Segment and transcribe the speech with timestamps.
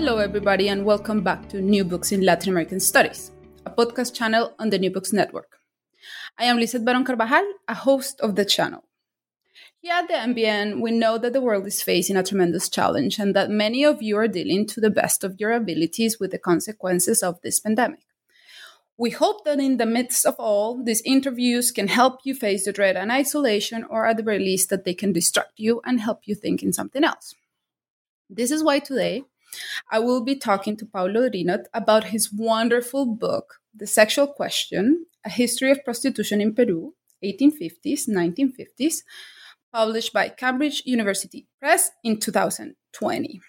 [0.00, 3.32] Hello, everybody, and welcome back to New Books in Latin American Studies,
[3.66, 5.58] a podcast channel on the New Books Network.
[6.38, 8.82] I am Lizeth Baron Carvajal, a host of the channel.
[9.78, 13.36] Here at the NBN, we know that the world is facing a tremendous challenge and
[13.36, 17.22] that many of you are dealing to the best of your abilities with the consequences
[17.22, 18.06] of this pandemic.
[18.96, 22.72] We hope that in the midst of all, these interviews can help you face the
[22.72, 26.20] dread and isolation, or at the very least, that they can distract you and help
[26.24, 27.34] you think in something else.
[28.30, 29.24] This is why today
[29.90, 35.30] I will be talking to Paulo Drinot about his wonderful book, The Sexual Question A
[35.30, 36.94] History of Prostitution in Peru,
[37.24, 39.02] 1850s, 1950s,
[39.72, 43.40] published by Cambridge University Press in 2020.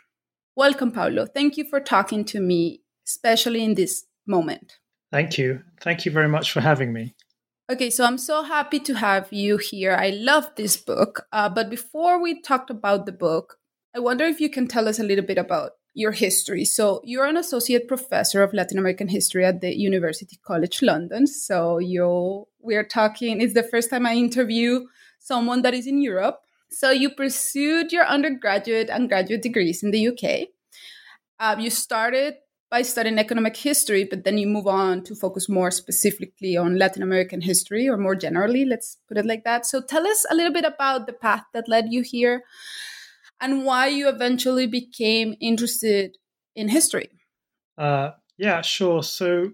[0.55, 1.25] Welcome, Paulo.
[1.25, 4.77] Thank you for talking to me, especially in this moment.
[5.11, 5.63] Thank you.
[5.81, 7.15] Thank you very much for having me.
[7.71, 9.93] Okay, so I'm so happy to have you here.
[9.93, 11.25] I love this book.
[11.31, 13.57] Uh, but before we talked about the book,
[13.93, 16.63] I wonder if you can tell us a little bit about your history.
[16.63, 21.27] So you're an associate professor of Latin American history at the University College London.
[21.27, 24.85] So you we're talking it's the first time I interview
[25.19, 26.39] someone that is in Europe.
[26.69, 30.47] So you pursued your undergraduate and graduate degrees in the UK.
[31.37, 32.35] Uh, you started
[32.69, 37.03] by studying economic history, but then you move on to focus more specifically on Latin
[37.03, 39.65] American history, or more generally, let's put it like that.
[39.65, 42.43] So tell us a little bit about the path that led you here
[43.41, 46.17] and why you eventually became interested
[46.55, 47.09] in history.
[47.77, 49.03] Uh, yeah, sure.
[49.03, 49.51] So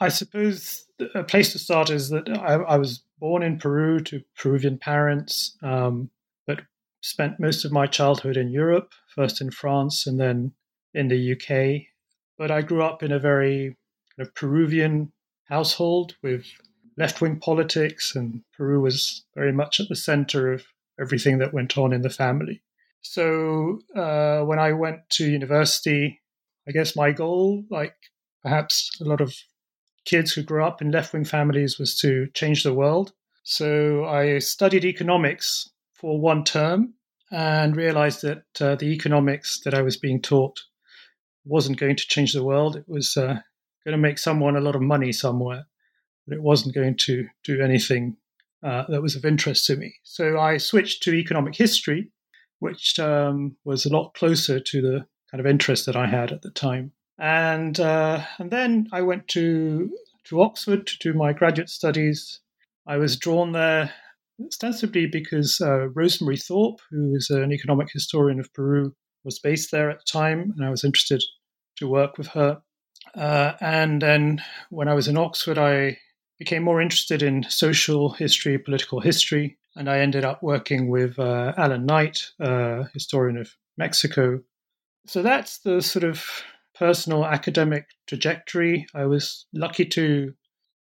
[0.00, 4.22] I suppose a place to start is that I, I was born in Peru to
[4.36, 6.10] Peruvian parents, um,
[6.46, 6.62] but
[7.00, 10.52] spent most of my childhood in Europe, first in France and then
[10.92, 11.86] in the UK.
[12.38, 13.76] But I grew up in a very
[14.16, 15.12] kind of Peruvian
[15.44, 16.46] household with
[16.96, 20.64] left wing politics, and Peru was very much at the center of
[21.00, 22.62] everything that went on in the family.
[23.04, 26.20] So uh, when I went to university,
[26.66, 27.94] I guess my goal, like
[28.42, 29.34] perhaps a lot of
[30.06, 33.12] kids who grew up in left wing families, was to change the world.
[33.42, 36.94] So I studied economics for one term
[37.30, 40.60] and realized that uh, the economics that I was being taught
[41.44, 42.76] wasn't going to change the world.
[42.76, 43.38] It was uh,
[43.84, 45.66] going to make someone a lot of money somewhere,
[46.26, 48.16] but it wasn't going to do anything
[48.62, 49.94] uh, that was of interest to me.
[50.04, 52.10] So I switched to economic history
[52.58, 56.42] which um, was a lot closer to the kind of interest that I had at
[56.42, 56.92] the time.
[57.18, 59.90] And uh, and then I went to
[60.24, 62.40] to Oxford to do my graduate studies.
[62.86, 63.92] I was drawn there
[64.44, 68.94] ostensibly because uh, Rosemary Thorp, who is an economic historian of Peru,
[69.24, 71.22] was based there at the time, and I was interested
[71.76, 72.60] to work with her.
[73.14, 75.98] Uh, and then when I was in Oxford, I
[76.38, 81.52] became more interested in social history, political history, and I ended up working with uh,
[81.56, 84.40] Alan Knight, uh, historian of Mexico.
[85.06, 86.24] So that's the sort of
[86.74, 88.86] personal academic trajectory.
[88.94, 90.34] I was lucky to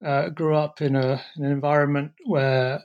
[0.06, 2.82] uh, grow up in, a, in an environment where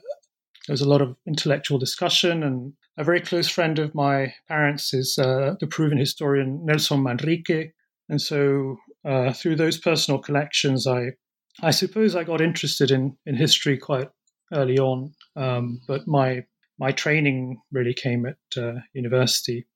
[0.67, 4.93] there was a lot of intellectual discussion, and a very close friend of my parents
[4.93, 7.71] is uh, the Peruvian historian Nelson Manrique.
[8.07, 11.13] And so uh, through those personal collections, I
[11.61, 14.09] I suppose I got interested in, in history quite
[14.53, 16.45] early on, um, but my
[16.79, 19.67] my training really came at uh, university.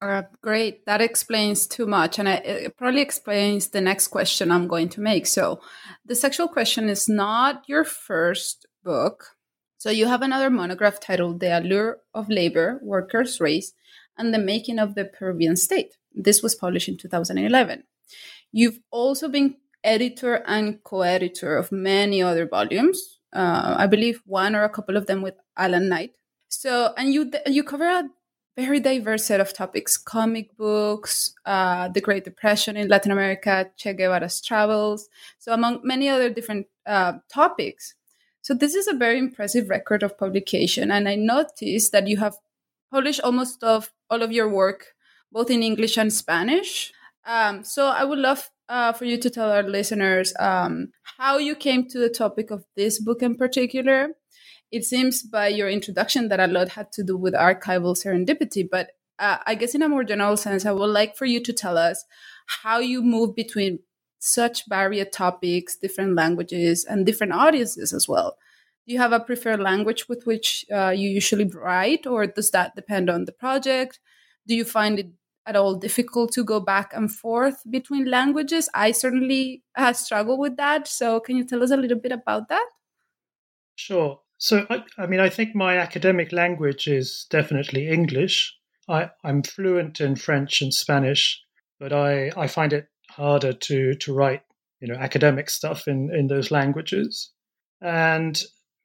[0.00, 4.88] Uh, great, that explains too much, and it probably explains the next question I'm going
[4.90, 5.26] to make.
[5.26, 5.60] So,
[6.04, 9.36] the sexual question is not your first book.
[9.76, 13.72] So, you have another monograph titled "The Allure of Labor, Workers' Race,
[14.16, 17.82] and the Making of the Peruvian State." This was published in 2011.
[18.52, 24.64] You've also been editor and co-editor of many other volumes uh, I believe one or
[24.64, 26.12] a couple of them with Alan Knight.
[26.48, 28.08] So, and you you cover a
[28.56, 33.92] very diverse set of topics: comic books, uh, the Great Depression in Latin America, Che
[33.92, 35.08] Guevara's travels.
[35.38, 37.94] So, among many other different uh, topics.
[38.42, 42.36] So, this is a very impressive record of publication, and I noticed that you have
[42.90, 44.94] published almost of all of your work
[45.30, 46.90] both in English and Spanish.
[47.26, 50.88] Um, so, I would love uh, for you to tell our listeners um,
[51.18, 54.10] how you came to the topic of this book in particular.
[54.70, 58.90] It seems by your introduction that a lot had to do with archival serendipity, but
[59.18, 61.76] uh, I guess in a more general sense, I would like for you to tell
[61.76, 62.04] us
[62.62, 63.80] how you move between
[64.18, 68.36] such varied topics, different languages, and different audiences as well.
[68.86, 72.74] Do you have a preferred language with which uh, you usually write, or does that
[72.74, 74.00] depend on the project?
[74.46, 75.08] Do you find it
[75.48, 78.68] at all difficult to go back and forth between languages?
[78.74, 80.86] I certainly uh, struggle with that.
[80.86, 82.66] So, can you tell us a little bit about that?
[83.74, 84.20] Sure.
[84.36, 88.54] So, I, I mean, I think my academic language is definitely English.
[88.88, 91.42] I, I'm fluent in French and Spanish,
[91.80, 94.42] but I, I find it harder to, to write,
[94.80, 97.30] you know, academic stuff in, in those languages.
[97.80, 98.40] And,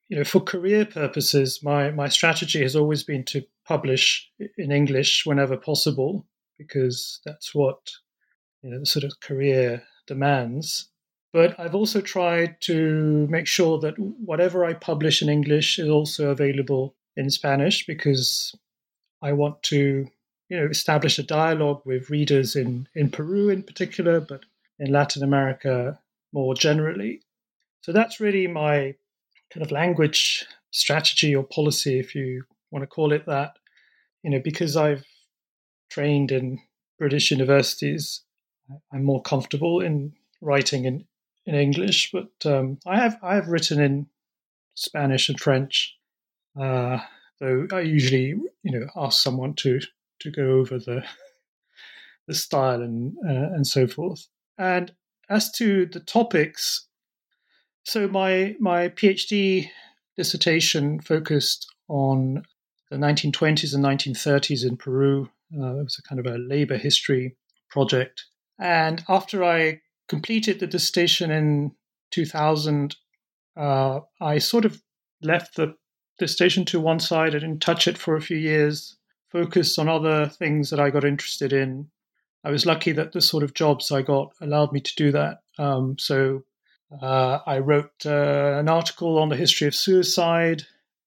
[0.09, 5.25] you know, for career purposes, my, my strategy has always been to publish in English
[5.25, 6.25] whenever possible
[6.57, 7.79] because that's what
[8.61, 10.89] you know the sort of career demands.
[11.31, 16.29] But I've also tried to make sure that whatever I publish in English is also
[16.29, 18.55] available in Spanish because
[19.21, 20.07] I want to
[20.49, 24.41] you know establish a dialogue with readers in in Peru in particular, but
[24.79, 25.99] in Latin America
[26.33, 27.21] more generally.
[27.81, 28.95] So that's really my
[29.53, 33.57] kind of language strategy or policy, if you want to call it that.
[34.23, 35.05] You know, because I've
[35.93, 36.59] trained in
[36.97, 38.21] British universities,
[38.91, 41.05] I'm more comfortable in writing in,
[41.45, 42.11] in English.
[42.11, 44.07] But um, I have I have written in
[44.73, 45.95] Spanish and French,
[46.59, 46.97] uh,
[47.39, 49.79] though I usually you know ask someone to
[50.21, 51.03] to go over the
[52.27, 54.27] the style and uh, and so forth.
[54.57, 54.91] And
[55.29, 56.87] as to the topics,
[57.83, 59.69] so my my PhD
[60.17, 62.43] dissertation focused on
[62.89, 67.35] the 1920s and 1930s in Peru uh, it was a kind of a labor history
[67.69, 68.25] project.
[68.59, 71.71] And after I completed the dissertation in
[72.11, 72.95] 2000,
[73.57, 74.81] uh, I sort of
[75.21, 75.75] left the
[76.19, 77.35] dissertation to one side.
[77.35, 78.95] I didn't touch it for a few years,
[79.29, 81.89] focused on other things that I got interested in.
[82.43, 85.39] I was lucky that the sort of jobs I got allowed me to do that.
[85.57, 86.43] Um, so
[87.01, 90.63] uh, I wrote uh, an article on the history of suicide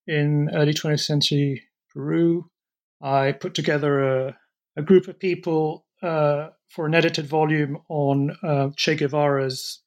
[0.07, 1.63] in early 20th century
[1.93, 2.49] Peru.
[3.01, 4.37] I put together a,
[4.75, 9.81] a group of people uh, for an edited volume on uh, Che Guevara's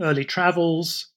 [0.00, 1.12] early travels.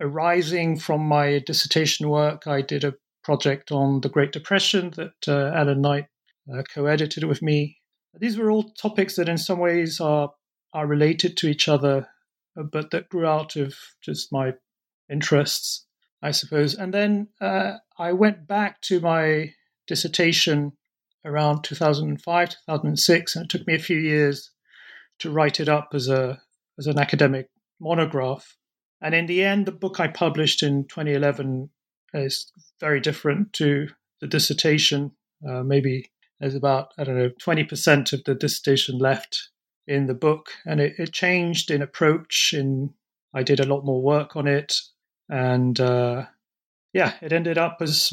[0.00, 2.94] Arising from my dissertation work, I did a
[3.24, 6.06] project on the Great Depression that uh, Alan Knight
[6.52, 7.78] uh, co edited with me.
[8.14, 10.32] These were all topics that, in some ways, are,
[10.72, 12.08] are related to each other,
[12.58, 14.54] uh, but that grew out of just my
[15.10, 15.84] interests,
[16.22, 16.74] I suppose.
[16.74, 19.52] And then uh, I went back to my
[19.88, 20.72] dissertation
[21.24, 24.50] around 2005, 2006, and it took me a few years
[25.18, 26.40] to write it up as a
[26.78, 27.48] as an academic
[27.80, 28.56] monograph.
[29.00, 31.70] And in the end, the book I published in 2011
[32.14, 33.88] is very different to
[34.20, 35.12] the dissertation.
[35.48, 39.50] Uh, maybe there's about I don't know 20% of the dissertation left
[39.86, 42.54] in the book, and it, it changed in approach.
[42.56, 42.94] In
[43.34, 44.74] I did a lot more work on it,
[45.28, 46.26] and uh,
[46.92, 48.12] yeah, it ended up as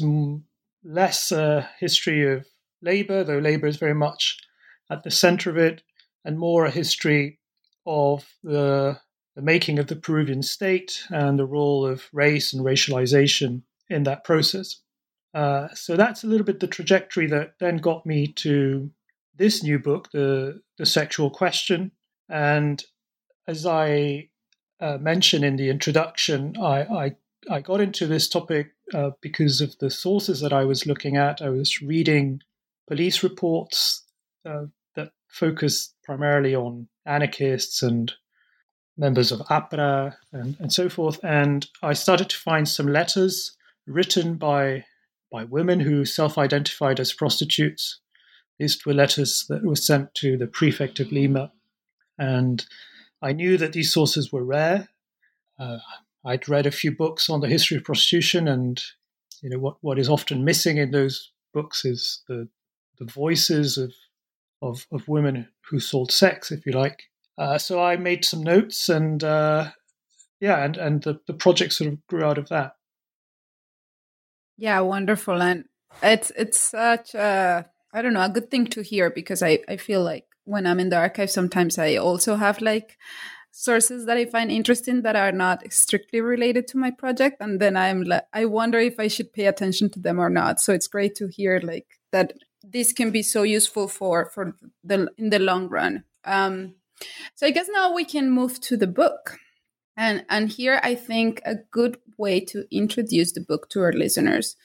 [0.86, 2.46] less a history of
[2.80, 4.38] labor, though labor is very much
[4.90, 5.82] at the center of it,
[6.24, 7.38] and more a history
[7.86, 8.98] of the,
[9.34, 14.24] the making of the Peruvian state and the role of race and racialization in that
[14.24, 14.80] process.
[15.34, 18.90] Uh, so that's a little bit the trajectory that then got me to
[19.36, 21.92] this new book, the the sexual question.
[22.28, 22.82] And
[23.46, 24.30] as I
[24.80, 27.16] uh, mentioned in the introduction, I, I,
[27.48, 31.40] I got into this topic uh, because of the sources that I was looking at.
[31.42, 32.40] I was reading
[32.88, 34.02] police reports
[34.44, 38.12] uh, that focus primarily on anarchists and
[38.96, 41.20] members of APRA and, and so forth.
[41.22, 44.84] And I started to find some letters written by
[45.30, 47.98] by women who self-identified as prostitutes.
[48.58, 51.52] These were letters that were sent to the prefect of Lima,
[52.16, 52.64] and
[53.20, 54.88] I knew that these sources were rare.
[55.58, 55.78] Uh,
[56.26, 58.82] I'd read a few books on the history of prostitution, and
[59.42, 62.48] you know what what is often missing in those books is the
[62.98, 63.92] the voices of,
[64.62, 67.04] of, of women who sold sex, if you like.
[67.38, 69.70] Uh, so I made some notes, and uh,
[70.40, 72.72] yeah, and and the the project sort of grew out of that.
[74.56, 75.66] Yeah, wonderful, and
[76.02, 79.76] it's it's such a I don't know a good thing to hear because I I
[79.76, 82.96] feel like when I'm in the archive, sometimes I also have like
[83.56, 87.74] sources that I find interesting that are not strictly related to my project, and then
[87.76, 90.60] I'm like I wonder if I should pay attention to them or not.
[90.60, 95.08] So it's great to hear like that this can be so useful for for the
[95.16, 96.04] in the long run.
[96.24, 96.74] Um,
[97.34, 99.38] so I guess now we can move to the book,
[99.96, 104.56] and and here I think a good way to introduce the book to our listeners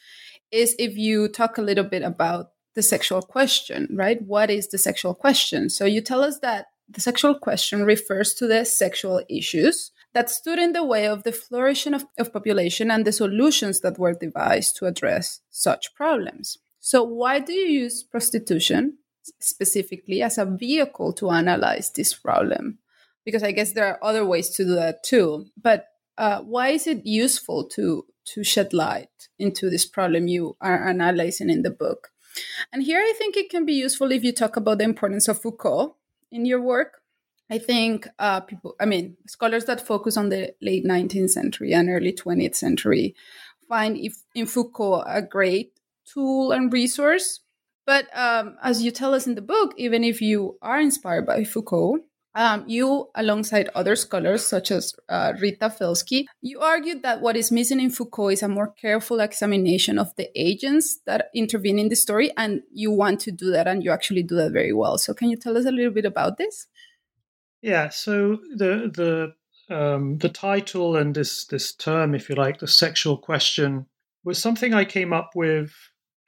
[0.51, 4.21] is if you talk a little bit about the sexual question, right?
[4.21, 5.69] What is the sexual question?
[5.69, 10.59] So you tell us that the sexual question refers to the sexual issues that stood
[10.59, 14.75] in the way of the flourishing of, of population and the solutions that were devised
[14.77, 16.57] to address such problems.
[16.79, 18.97] So, why do you use prostitution
[19.39, 22.79] specifically as a vehicle to analyze this problem?
[23.23, 25.45] Because I guess there are other ways to do that too.
[25.61, 25.85] But
[26.17, 31.49] uh, why is it useful to to shed light into this problem you are analyzing
[31.49, 32.09] in the book?
[32.73, 35.41] And here I think it can be useful if you talk about the importance of
[35.41, 35.95] Foucault
[36.31, 37.01] in your work.
[37.49, 41.89] I think uh, people, I mean, scholars that focus on the late 19th century and
[41.89, 43.15] early 20th century
[43.67, 45.73] find if, in Foucault a great
[46.05, 47.41] tool and resource.
[47.85, 51.43] But um, as you tell us in the book, even if you are inspired by
[51.43, 51.99] Foucault,
[52.33, 57.51] um, you, alongside other scholars such as uh, Rita Felski, you argued that what is
[57.51, 61.95] missing in Foucault is a more careful examination of the agents that intervene in the
[61.95, 64.97] story, and you want to do that, and you actually do that very well.
[64.97, 66.67] So, can you tell us a little bit about this?
[67.61, 67.89] Yeah.
[67.89, 69.33] So the
[69.69, 73.85] the um, the title and this this term, if you like, the sexual question,
[74.23, 75.73] was something I came up with,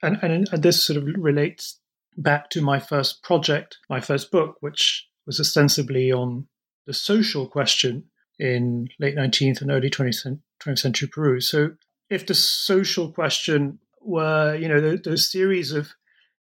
[0.02, 1.78] and, and, and this sort of relates
[2.16, 6.46] back to my first project, my first book, which was ostensibly on
[6.86, 8.04] the social question
[8.38, 11.40] in late 19th and early 20th, 20th century Peru.
[11.40, 11.72] So,
[12.10, 15.94] if the social question were, you know, those series of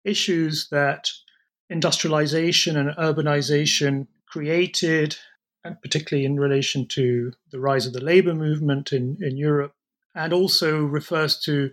[0.04, 1.10] issues that
[1.70, 5.16] industrialization and urbanization created,
[5.64, 9.74] and particularly in relation to the rise of the labor movement in, in Europe,
[10.14, 11.70] and also refers to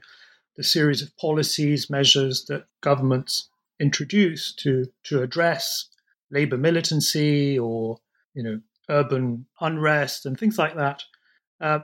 [0.55, 3.49] the series of policies, measures that governments
[3.79, 5.89] introduce to, to address
[6.31, 7.97] labor militancy or
[8.33, 8.59] you know
[8.89, 11.03] urban unrest and things like that.
[11.61, 11.79] Uh,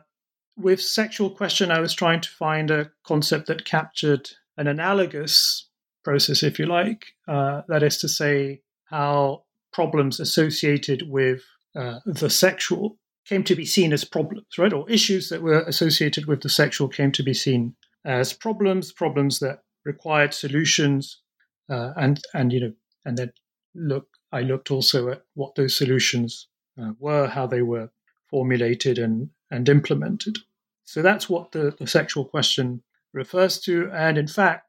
[0.57, 5.67] with sexual question, I was trying to find a concept that captured an analogous
[6.03, 7.07] process, if you like.
[7.27, 11.43] Uh, that is to say, how problems associated with
[11.75, 12.97] uh, the sexual
[13.27, 14.71] came to be seen as problems, right?
[14.71, 17.75] Or issues that were associated with the sexual came to be seen
[18.05, 21.21] as problems, problems that required solutions,
[21.69, 22.73] uh, and and you know,
[23.03, 23.33] and then
[23.73, 26.47] look I looked also at what those solutions
[26.81, 27.89] uh, were, how they were
[28.29, 30.37] formulated and, and implemented.
[30.83, 33.89] So that's what the, the sexual question refers to.
[33.91, 34.67] And in fact,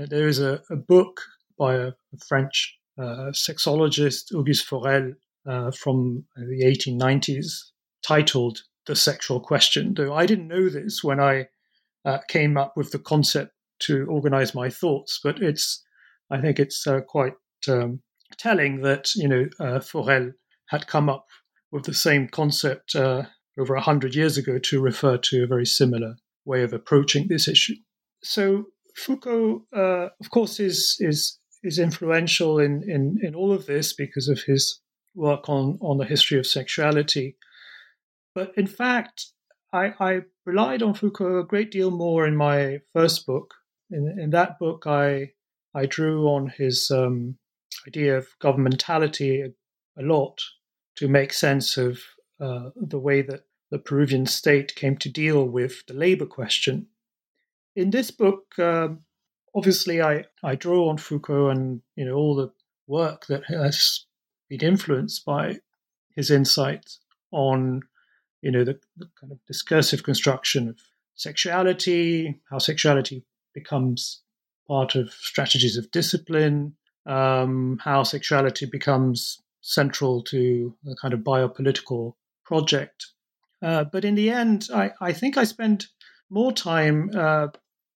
[0.00, 1.20] uh, there is a, a book
[1.58, 5.14] by a, a French uh, sexologist, Auguste Forel,
[5.46, 7.70] uh, from the 1890s,
[8.02, 9.94] titled The Sexual Question.
[9.94, 11.48] Though I didn't know this when I
[12.04, 15.84] uh, came up with the concept to organize my thoughts, but it's,
[16.30, 17.34] I think it's uh, quite
[17.68, 18.00] um,
[18.38, 20.32] telling that you know uh, Forel
[20.68, 21.26] had come up
[21.70, 23.24] with the same concept uh,
[23.58, 27.48] over a hundred years ago to refer to a very similar way of approaching this
[27.48, 27.74] issue.
[28.22, 28.66] So
[28.96, 34.28] Foucault, uh, of course, is is is influential in, in in all of this because
[34.28, 34.80] of his
[35.14, 37.36] work on on the history of sexuality.
[38.34, 39.26] But in fact,
[39.72, 43.54] I, I relied on Foucault a great deal more in my first book.
[43.90, 45.32] In, in that book, I
[45.74, 47.36] I drew on his um,
[47.88, 50.40] idea of governmentality a, lot
[50.94, 51.98] to make sense of
[52.40, 56.86] uh, the way that the Peruvian state came to deal with the labor question.
[57.74, 59.00] In this book, um,
[59.56, 62.52] obviously, I, I draw on Foucault and you know all the
[62.86, 64.06] work that has
[64.48, 65.58] been influenced by
[66.14, 67.00] his insights
[67.32, 67.82] on
[68.42, 70.76] you know the, the kind of discursive construction of
[71.14, 74.22] sexuality, how sexuality becomes
[74.68, 76.76] part of strategies of discipline,
[77.06, 82.14] um, how sexuality becomes central to a kind of biopolitical
[82.44, 83.06] project.
[83.60, 85.86] Uh, but in the end, I, I, think I spend
[86.30, 87.48] more time uh,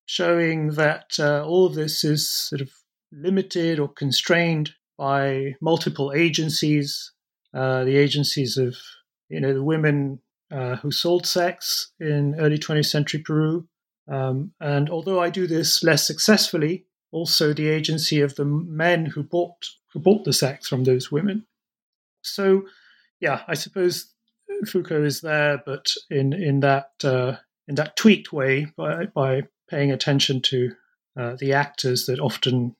[0.06, 2.70] showing that uh, all of this is sort of
[3.12, 7.12] limited or constrained by multiple agencies,
[7.54, 8.76] uh, the agencies of
[9.28, 13.66] you know the women uh, who sold sex in early 20th century Peru.
[14.08, 19.22] Um, and although I do this less successfully, also the agency of the men who
[19.22, 21.44] bought who bought the sex from those women.
[22.22, 22.62] So,
[23.20, 24.12] yeah, I suppose
[24.66, 27.36] Foucault is there, but in in that uh,
[27.68, 30.72] in that tweaked way by by paying attention to
[31.16, 32.74] uh, the actors that often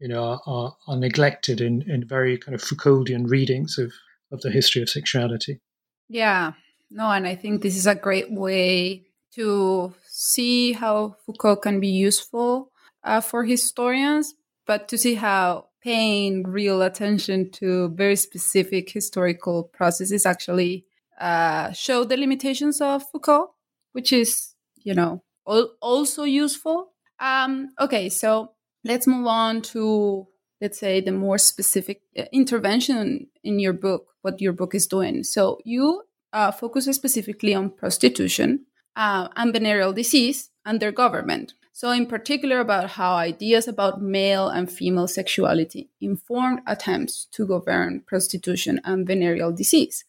[0.00, 3.92] you know are, are, are neglected in in very kind of Foucauldian readings of
[4.32, 5.60] of the history of sexuality.
[6.08, 6.52] Yeah,
[6.90, 11.88] no, and I think this is a great way to see how Foucault can be
[11.88, 12.70] useful
[13.04, 14.34] uh, for historians,
[14.66, 20.86] but to see how paying real attention to very specific historical processes actually
[21.20, 23.50] uh, show the limitations of Foucault,
[23.92, 26.92] which is, you know, al- also useful.
[27.20, 28.52] Um, okay, so
[28.84, 30.26] let's move on to
[30.60, 35.24] let's say the more specific uh, intervention in your book what your book is doing
[35.24, 38.64] so you uh, focus specifically on prostitution
[38.96, 44.48] uh, and venereal disease and their government so in particular about how ideas about male
[44.48, 50.04] and female sexuality informed attempts to govern prostitution and venereal disease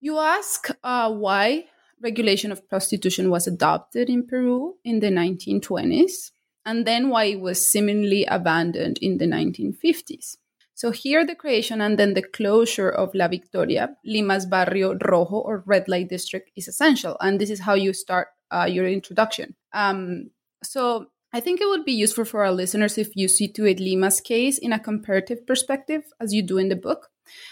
[0.00, 1.64] you ask uh, why
[2.02, 6.32] regulation of prostitution was adopted in peru in the 1920s
[6.66, 10.36] and then why it was seemingly abandoned in the 1950s.
[10.74, 15.62] So here the creation and then the closure of La Victoria, Lima's Barrio Rojo or
[15.66, 17.16] red light district is essential.
[17.20, 19.54] And this is how you start uh, your introduction.
[19.72, 20.30] Um,
[20.64, 24.56] so I think it would be useful for our listeners if you situate Lima's case
[24.56, 27.08] in a comparative perspective, as you do in the book,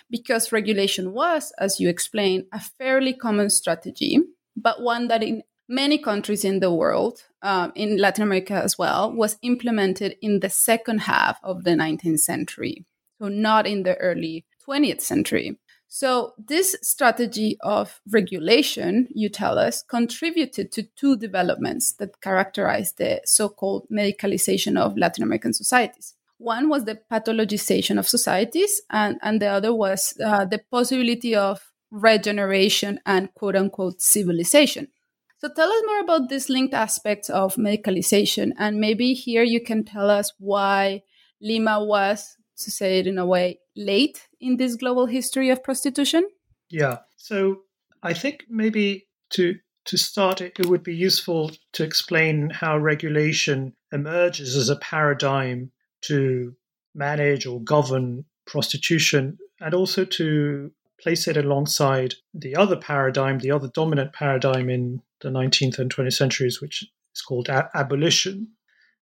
[0.09, 4.21] because regulation was, as you explain, a fairly common strategy,
[4.57, 9.13] but one that in many countries in the world, um, in Latin America as well,
[9.13, 12.85] was implemented in the second half of the 19th century,
[13.21, 15.59] so not in the early 20th century.
[15.95, 23.21] So, this strategy of regulation, you tell us, contributed to two developments that characterized the
[23.27, 26.15] so called medicalization of Latin American societies.
[26.39, 31.71] One was the pathologization of societies, and, and the other was uh, the possibility of
[31.91, 34.89] regeneration and quote unquote civilization.
[35.37, 38.53] So tell us more about these linked aspects of medicalization.
[38.57, 41.03] And maybe here you can tell us why
[41.43, 46.29] Lima was, to say it in a way, late in this global history of prostitution.
[46.71, 46.99] Yeah.
[47.17, 47.63] So
[48.03, 53.75] I think maybe to to start it, it would be useful to explain how regulation
[53.93, 56.55] emerges as a paradigm to
[56.95, 63.69] manage or govern prostitution and also to place it alongside the other paradigm, the other
[63.75, 68.49] dominant paradigm in the 19th and 20th centuries, which is called abolition.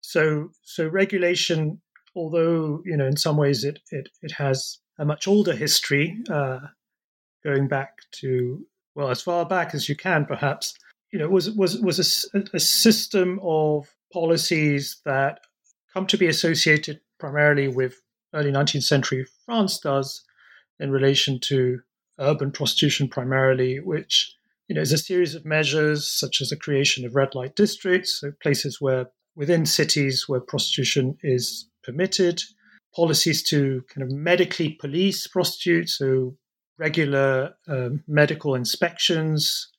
[0.01, 1.81] So, so regulation,
[2.15, 6.59] although you know in some ways it it, it has a much older history, uh,
[7.43, 8.65] going back to
[8.95, 10.75] well as far back as you can, perhaps.
[11.11, 15.41] You know, was was was a, a system of policies that
[15.93, 18.01] come to be associated primarily with
[18.33, 20.23] early 19th century France does
[20.79, 21.79] in relation to
[22.19, 24.35] urban prostitution primarily, which
[24.67, 28.19] you know, is a series of measures such as the creation of red light districts,
[28.19, 32.41] so places where within cities where prostitution is permitted,
[32.95, 36.35] policies to kind of medically police prostitutes, so
[36.77, 39.69] regular um, medical inspections,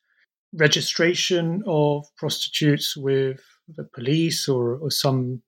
[0.53, 5.43] registration of prostitutes with the police or, or some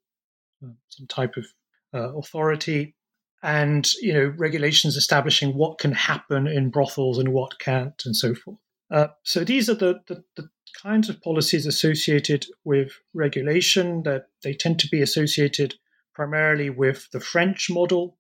[0.64, 1.47] uh, some type of
[1.95, 2.95] uh, authority,
[3.42, 8.35] and you know regulations establishing what can happen in brothels and what can't, and so
[8.35, 8.59] forth.
[8.90, 10.49] Uh, so these are the, the, the,
[10.83, 15.75] kinds of policies associated with regulation that they tend to be associated
[16.17, 18.17] primarily with the French model,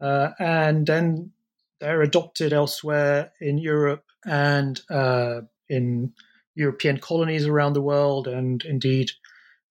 [0.00, 1.32] uh, and then
[1.80, 6.12] they're adopted elsewhere in Europe and uh, in
[6.54, 9.10] European colonies around the world, and indeed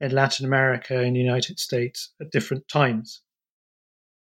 [0.02, 3.22] in Latin America and the United States at different times.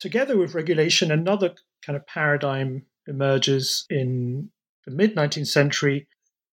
[0.00, 4.50] Together with regulation, another kind of paradigm emerges in
[4.86, 6.06] the mid 19th century,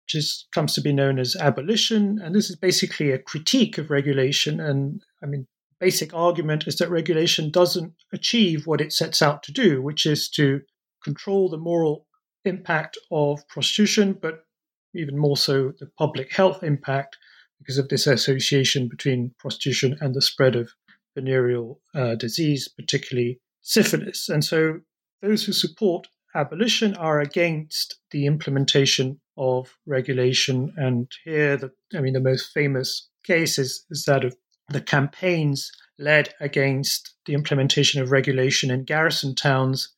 [0.05, 2.19] which is, comes to be known as abolition.
[2.19, 4.59] And this is basically a critique of regulation.
[4.59, 5.47] And I mean,
[5.81, 10.29] basic argument is that regulation doesn't achieve what it sets out to do, which is
[10.29, 10.61] to
[11.03, 12.05] control the moral
[12.45, 14.45] impact of prostitution, but
[14.93, 17.17] even more so the public health impact
[17.59, 20.71] because of this association between prostitution and the spread of
[21.15, 24.29] venereal uh, disease, particularly syphilis.
[24.29, 24.81] And so
[25.21, 30.73] those who support abolition are against the implementation of regulation.
[30.77, 34.35] And here, the, I mean, the most famous case is, is that of
[34.71, 39.89] the campaigns led against the implementation of regulation in garrison towns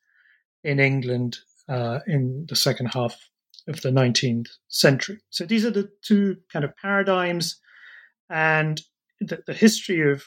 [0.63, 1.38] in England
[1.69, 3.17] uh, in the second half
[3.67, 5.19] of the 19th century.
[5.29, 7.59] So these are the two kind of paradigms,
[8.29, 8.81] and
[9.21, 10.23] the, the history of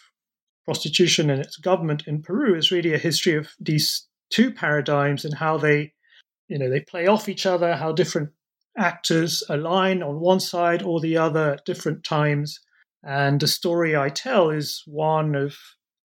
[0.64, 5.35] prostitution and its government in Peru is really a history of these two paradigms and
[5.35, 5.92] how they
[6.48, 8.30] you know they play off each other how different
[8.76, 12.61] actors align on one side or the other at different times
[13.04, 15.56] and the story i tell is one of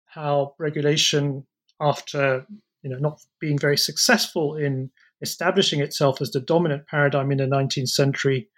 [0.07, 1.46] how regulation
[1.81, 2.44] after
[2.83, 4.90] you know not being very successful in
[5.22, 8.48] establishing itself as the dominant paradigm in the 19th century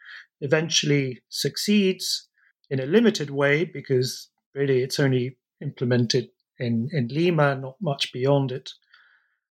[0.41, 2.29] eventually succeeds
[2.71, 8.53] in a limited way because really it's only implemented in, in Lima, not much beyond
[8.53, 8.71] it.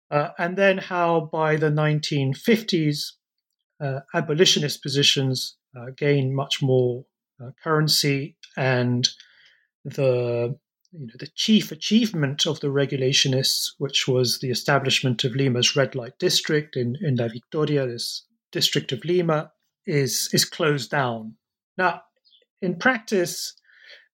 [0.09, 3.11] Uh, and then how by the 1950s,
[3.83, 7.05] uh, abolitionist positions uh, gain much more
[7.43, 9.07] uh, currency, and
[9.85, 10.57] the
[10.91, 15.95] you know, the chief achievement of the regulationists, which was the establishment of Lima's red
[15.95, 19.51] light district in, in La Victoria, this district of Lima,
[19.85, 21.35] is, is closed down.
[21.77, 22.01] Now,
[22.61, 23.53] in practice,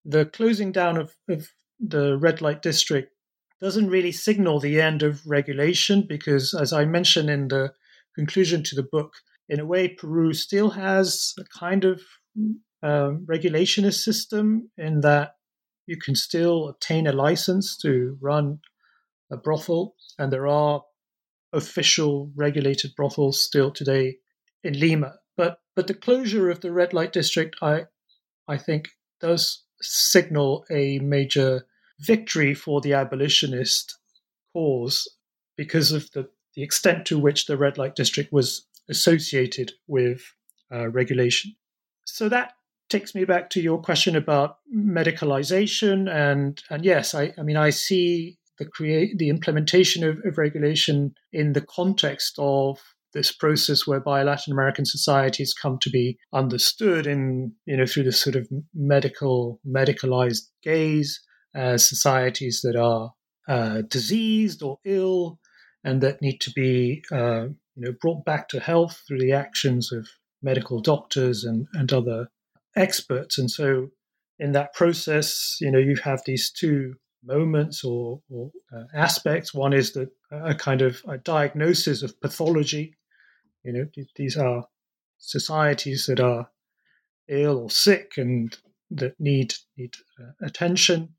[0.03, 3.13] the closing down of, of the red light district
[3.61, 7.73] doesn't really signal the end of regulation because, as I mentioned in the
[8.15, 9.13] conclusion to the book,
[9.47, 12.01] in a way, Peru still has a kind of
[12.83, 15.35] um, regulationist system in that
[15.87, 18.59] you can still obtain a license to run
[19.31, 20.83] a brothel, and there are
[21.53, 24.17] official regulated brothels still today
[24.63, 25.15] in Lima.
[25.37, 27.85] But but the closure of the red light district, I
[28.47, 31.65] I think, does signal a major
[31.99, 33.97] victory for the abolitionist
[34.53, 35.09] cause
[35.57, 40.21] because of the, the extent to which the red light district was associated with
[40.71, 41.55] uh, regulation.
[42.05, 42.53] So that
[42.93, 47.71] takes me back to your question about medicalization and and yes i, I mean i
[47.71, 52.79] see the create the implementation of, of regulation in the context of
[53.13, 58.21] this process whereby latin american societies come to be understood in you know through this
[58.21, 61.19] sort of medical medicalized gaze
[61.55, 63.11] as societies that are
[63.47, 65.39] uh, diseased or ill
[65.83, 69.91] and that need to be uh, you know brought back to health through the actions
[69.91, 70.07] of
[70.43, 72.27] medical doctors and, and other
[72.75, 73.37] experts.
[73.37, 73.89] And so
[74.39, 79.53] in that process, you know, you have these two moments or, or uh, aspects.
[79.53, 82.95] One is that a kind of a diagnosis of pathology.
[83.63, 84.65] You know, these are
[85.17, 86.49] societies that are
[87.29, 88.55] ill or sick and
[88.91, 91.15] that need need uh, attention,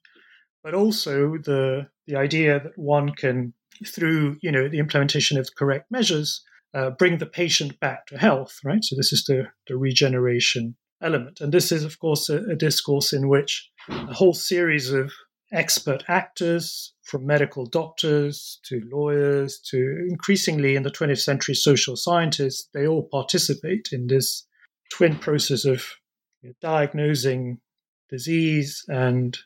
[0.62, 3.54] but also the the idea that one can,
[3.86, 8.60] through you know the implementation of correct measures, uh, bring the patient back to health.
[8.64, 8.84] Right.
[8.84, 11.40] So this is the the regeneration element.
[11.40, 15.12] And this is, of course, a, a discourse in which a whole series of
[15.52, 22.68] expert actors, from medical doctors to lawyers to increasingly in the 20th century social scientists,
[22.72, 24.46] they all participate in this
[24.90, 25.86] twin process of
[26.42, 27.60] you know, diagnosing
[28.08, 29.38] disease and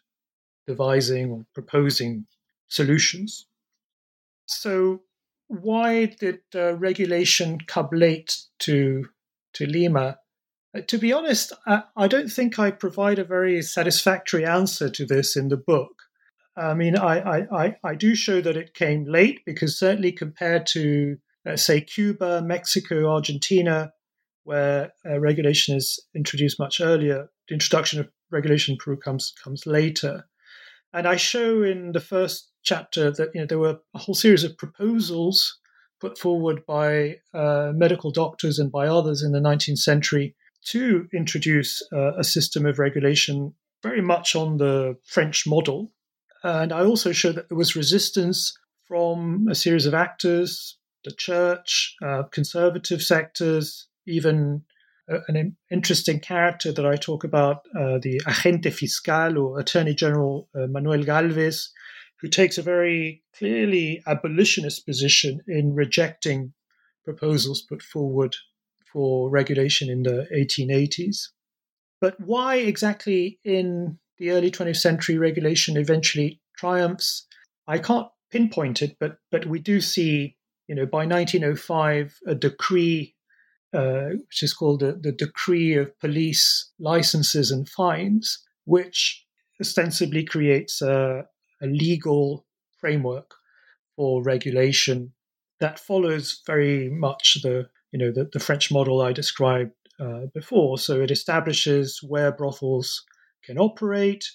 [0.66, 2.27] devising or proposing
[2.68, 3.47] solutions.
[4.47, 5.03] So,
[5.49, 9.09] why did uh, regulation come late to
[9.55, 10.18] to Lima?
[10.76, 11.52] Uh, to be honest,
[11.96, 16.02] I, don't think I provide a very satisfactory answer to this in the book.
[16.57, 21.16] I mean, I, I, I do show that it came late because certainly compared to,
[21.46, 23.92] uh, say, Cuba, Mexico, Argentina,
[24.44, 29.66] where uh, regulation is introduced much earlier, the introduction of regulation in Peru comes comes
[29.66, 30.26] later.
[30.92, 34.44] And I show in the first chapter that you know there were a whole series
[34.44, 35.59] of proposals
[36.00, 40.35] put forward by uh, medical doctors and by others in the 19th century
[40.66, 45.92] to introduce uh, a system of regulation very much on the French model.
[46.42, 51.94] And I also showed that there was resistance from a series of actors, the church,
[52.05, 54.62] uh, conservative sectors, even
[55.11, 60.49] uh, an interesting character that I talk about, uh, the agente fiscal or Attorney General
[60.55, 61.71] uh, Manuel Galvez,
[62.21, 66.53] who takes a very clearly abolitionist position in rejecting
[67.05, 68.35] proposals put forward
[68.92, 71.29] for regulation in the 1880s.
[72.01, 77.27] But why exactly in the early 20th century regulation eventually triumphs,
[77.66, 83.14] I can't pinpoint it, but but we do see, you know, by 1905, a decree,
[83.72, 89.24] uh, which is called the, the Decree of Police Licenses and Fines, which
[89.61, 91.24] ostensibly creates a,
[91.62, 92.46] a legal
[92.79, 93.35] framework
[93.96, 95.12] for regulation
[95.61, 100.79] that follows very much the you know, the, the French model I described uh, before.
[100.79, 103.05] So it establishes where brothels
[103.44, 104.31] can operate,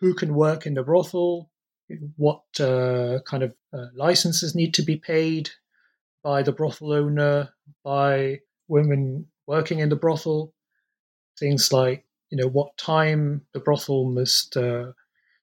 [0.00, 1.50] who can work in the brothel,
[2.16, 5.50] what uh, kind of uh, licenses need to be paid
[6.22, 7.50] by the brothel owner,
[7.84, 10.52] by women working in the brothel,
[11.38, 14.90] things like you know what time the brothel must uh,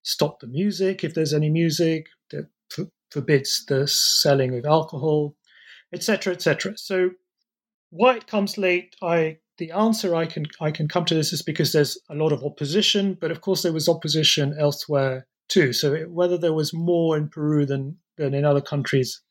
[0.04, 2.47] stop the music if there's any music that
[2.78, 5.36] f- forbids the selling of alcohol,
[5.93, 6.78] etc., etc.
[6.78, 7.12] So
[7.93, 11.43] why it comes late, I the answer I can I can come to this is
[11.43, 15.73] because there's a lot of opposition, but of course there was opposition elsewhere too.
[15.73, 19.21] So whether there was more in Peru than than in other countries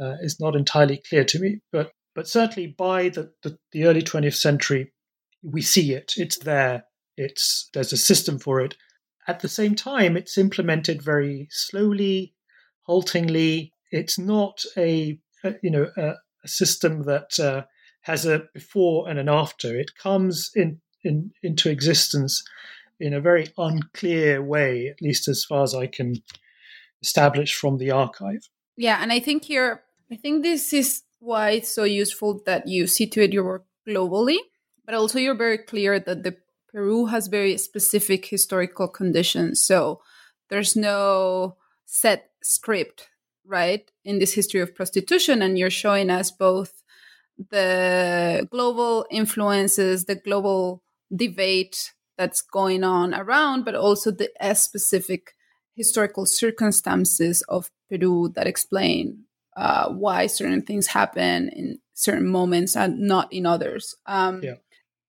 [0.00, 1.60] uh, is not entirely clear to me.
[1.70, 4.92] But but certainly by the, the, the early 20th century,
[5.44, 6.14] we see it.
[6.16, 6.84] It's there.
[7.16, 8.76] It's there's a system for it.
[9.28, 12.34] At the same time, it's implemented very slowly,
[12.88, 13.72] haltingly.
[13.92, 17.62] It's not a, a you know a, a system that uh,
[18.02, 19.78] has a before and an after.
[19.78, 22.42] It comes in, in into existence
[22.98, 26.22] in a very unclear way, at least as far as I can
[27.02, 28.48] establish from the archive.
[28.76, 29.82] Yeah, and I think here,
[30.12, 34.38] I think this is why it's so useful that you situate your work globally,
[34.84, 36.36] but also you're very clear that the
[36.72, 39.60] Peru has very specific historical conditions.
[39.60, 40.00] So
[40.48, 43.08] there's no set script,
[43.44, 45.42] right, in this history of prostitution.
[45.42, 46.79] And you're showing us both
[47.50, 50.82] the global influences, the global
[51.14, 55.34] debate that's going on around, but also the specific
[55.74, 59.24] historical circumstances of Peru that explain
[59.56, 63.96] uh, why certain things happen in certain moments and not in others.
[64.06, 64.54] Um, yeah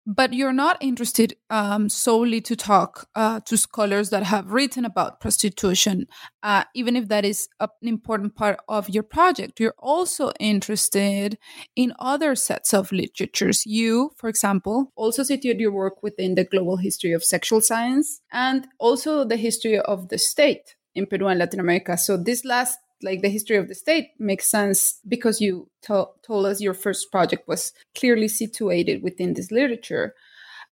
[0.06, 5.20] but you're not interested um, solely to talk uh, to scholars that have written about
[5.20, 6.06] prostitution,
[6.44, 9.58] uh, even if that is an important part of your project.
[9.58, 11.38] You're also interested
[11.74, 13.66] in other sets of literatures.
[13.66, 18.68] You, for example, also situate your work within the global history of sexual science and
[18.78, 21.98] also the history of the state in Peru and Latin America.
[21.98, 26.46] So this last like the history of the state makes sense because you to- told
[26.46, 30.14] us your first project was clearly situated within this literature.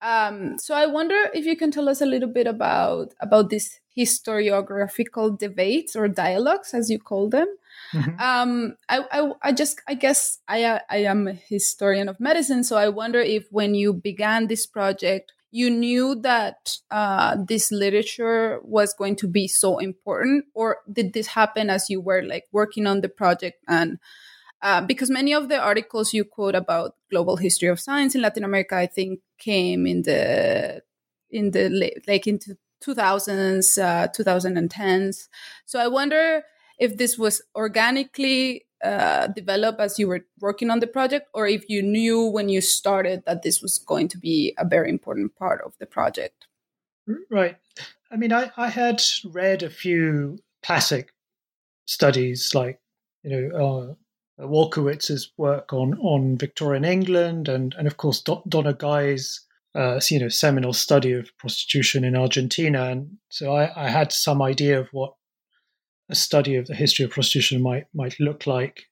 [0.01, 3.81] Um, so I wonder if you can tell us a little bit about about these
[3.97, 7.49] historiographical debates or dialogues, as you call them.
[7.93, 8.21] Mm-hmm.
[8.21, 12.77] Um, I, I, I just I guess I I am a historian of medicine, so
[12.77, 18.95] I wonder if when you began this project, you knew that uh, this literature was
[18.95, 23.01] going to be so important or did this happen as you were like working on
[23.01, 23.63] the project?
[23.67, 23.99] And
[24.63, 28.45] uh, because many of the articles you quote about global history of science in latin
[28.45, 30.83] america i think came in the
[31.31, 35.29] in the like into 2000s uh, 2010s
[35.65, 36.43] so i wonder
[36.79, 41.69] if this was organically uh, develop as you were working on the project, or if
[41.69, 45.61] you knew when you started that this was going to be a very important part
[45.65, 46.47] of the project?
[47.31, 47.57] Right.
[48.11, 51.13] I mean, I, I had read a few classic
[51.87, 52.81] studies like,
[53.23, 53.97] you know,
[54.39, 59.41] uh, Walkowitz's work on, on Victorian England, and, and of course, Donna Guy's
[59.75, 62.85] uh, you know, seminal study of prostitution in Argentina.
[62.87, 65.15] And so I, I had some idea of what
[66.09, 68.87] a study of the history of prostitution might might look like.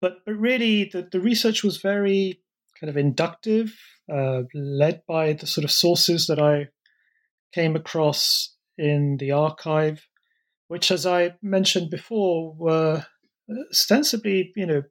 [0.00, 2.40] But but really, the, the research was very
[2.80, 3.74] kind of inductive,
[4.12, 6.68] uh, led by the sort of sources that I
[7.52, 10.06] came across in the archive,
[10.68, 13.06] which, as I mentioned before, were
[13.70, 14.82] ostensibly you know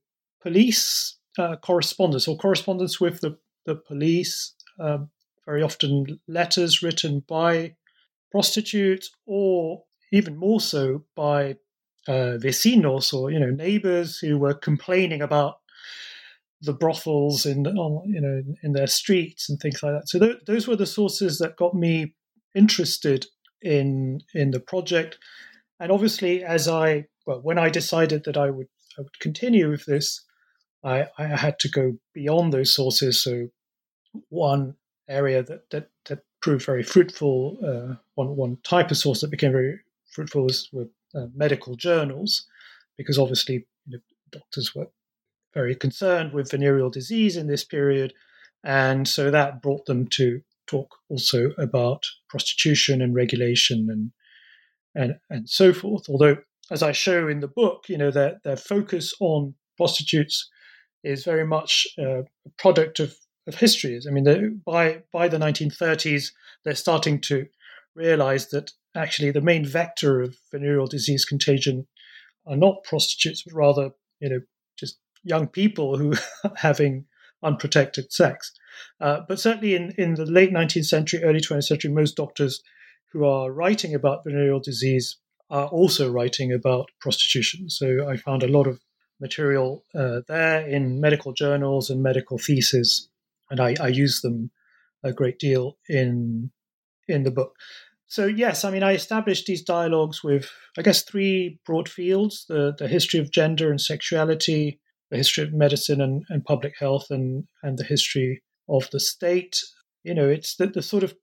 [0.41, 4.53] police uh, correspondence or correspondence with the the police.
[4.79, 5.09] Um,
[5.45, 7.75] very often letters written by
[8.31, 11.57] prostitutes or even more so by
[12.07, 15.55] uh, vecinos or you know neighbors who were complaining about
[16.61, 20.07] the brothels in you know in their streets and things like that.
[20.07, 22.13] So th- those were the sources that got me
[22.55, 23.25] interested
[23.61, 25.17] in in the project.
[25.79, 29.85] And obviously, as I well, when I decided that I would I would continue with
[29.85, 30.23] this,
[30.83, 33.23] I, I had to go beyond those sources.
[33.23, 33.47] So
[34.29, 34.75] one
[35.09, 39.51] area that that, that proved very fruitful, uh, one one type of source that became
[39.51, 39.79] very
[40.13, 42.45] fruitful was were uh, medical journals,
[42.97, 43.99] because obviously you know,
[44.31, 44.87] doctors were
[45.53, 48.13] very concerned with venereal disease in this period,
[48.63, 54.11] and so that brought them to talk also about prostitution and regulation and
[54.95, 56.09] and and so forth.
[56.09, 56.37] Although,
[56.71, 60.49] as I show in the book, you know their their focus on prostitutes
[61.03, 63.15] is very much uh, a product of
[63.47, 63.99] of history.
[64.07, 66.31] I mean, by by the 1930s,
[66.63, 67.47] they're starting to
[67.95, 71.87] realize that actually the main vector of venereal disease contagion
[72.45, 74.41] are not prostitutes, but rather, you know,
[74.77, 77.05] just young people who are having
[77.41, 78.53] unprotected sex.
[78.99, 82.61] Uh, but certainly in, in the late 19th century, early 20th century, most doctors
[83.11, 85.17] who are writing about venereal disease
[85.49, 87.69] are also writing about prostitution.
[87.69, 88.79] So I found a lot of
[89.19, 93.09] material uh, there in medical journals and medical theses,
[93.51, 94.51] and I, I use them
[95.03, 96.51] a great deal in
[97.07, 97.55] in the book.
[98.13, 100.47] So yes, I mean, I established these dialogues with,
[100.77, 105.51] I guess, three broad fields: the the history of gender and sexuality, the history of
[105.51, 109.57] medicine and, and public health, and and the history of the state.
[110.03, 111.15] You know, it's the, the sort of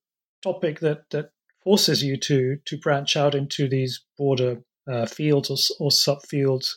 [0.43, 1.31] topic that that
[1.63, 4.57] forces you to to branch out into these broader
[4.91, 6.73] uh, fields or, or subfields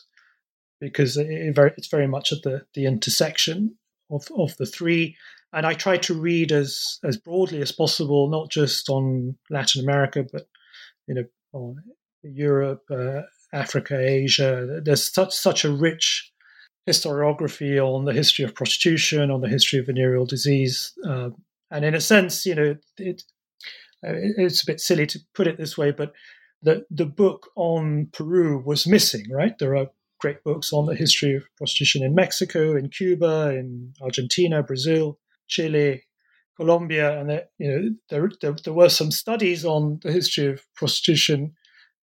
[0.80, 3.76] because it, very, it's very much at the the intersection
[4.12, 5.16] of of the three
[5.54, 10.26] and I try to read as as broadly as possible, not just on Latin America,
[10.30, 10.48] but
[11.06, 11.76] you know, on
[12.22, 14.80] Europe, uh, Africa, Asia.
[14.84, 16.32] There's such such a rich
[16.88, 21.30] historiography on the history of prostitution, on the history of venereal disease, uh,
[21.70, 23.22] and in a sense, you know, it,
[24.02, 26.12] it's a bit silly to put it this way, but
[26.62, 29.30] the the book on Peru was missing.
[29.30, 29.86] Right, there are
[30.20, 36.02] great books on the history of prostitution in Mexico, in Cuba, in Argentina, Brazil, Chile,
[36.56, 40.62] Colombia, and there, you know there, there, there were some studies on the history of
[40.76, 41.54] prostitution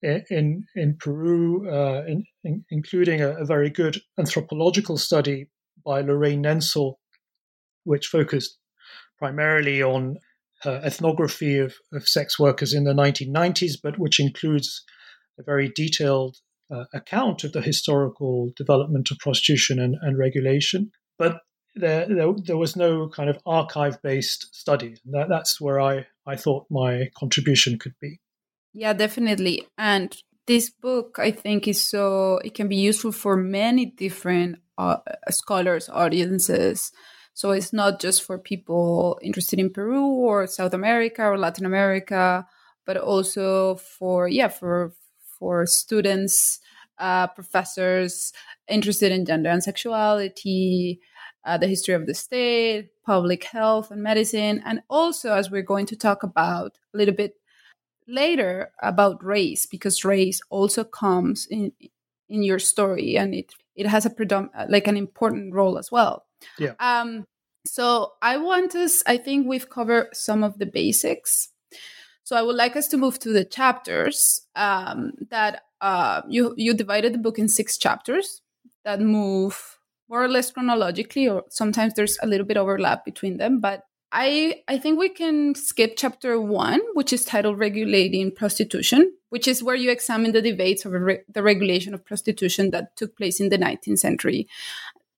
[0.01, 5.47] in in, in Peru, uh, in, in, including a, a, very good anthropological study
[5.85, 6.95] by Lorraine Nencel,
[7.83, 8.57] which focused
[9.17, 10.17] primarily on
[10.65, 14.83] uh, ethnography of, of sex workers in the 1990s, but which includes
[15.39, 16.37] a very detailed
[16.73, 20.91] uh, account of the historical development of prostitution and, and regulation.
[21.17, 21.41] But
[21.75, 24.97] there, there, there, was no kind of archive based study.
[25.05, 28.19] That, that's where I, I thought my contribution could be.
[28.73, 29.67] Yeah, definitely.
[29.77, 30.15] And
[30.47, 34.97] this book, I think, is so, it can be useful for many different uh,
[35.29, 36.91] scholars, audiences.
[37.33, 42.45] So it's not just for people interested in Peru or South America or Latin America,
[42.85, 44.93] but also for, yeah, for,
[45.39, 46.59] for students,
[46.97, 48.31] uh, professors
[48.67, 50.99] interested in gender and sexuality,
[51.45, 55.85] uh, the history of the state, public health and medicine, and also, as we're going
[55.87, 57.35] to talk about a little bit
[58.07, 61.71] later, about race, because race also comes in
[62.29, 66.25] in your story, and it it has a predom- like an important role as well.
[66.59, 66.73] Yeah.
[66.79, 67.25] Um.
[67.65, 69.03] So I want us.
[69.05, 71.49] I think we've covered some of the basics.
[72.23, 76.73] So I would like us to move to the chapters um, that uh, you you
[76.73, 78.41] divided the book in six chapters
[78.85, 79.77] that move
[80.11, 83.61] more or less chronologically, or sometimes there's a little bit overlap between them.
[83.61, 89.47] But I I think we can skip chapter one, which is titled "Regulating Prostitution," which
[89.47, 93.39] is where you examine the debates over re- the regulation of prostitution that took place
[93.39, 94.47] in the 19th century.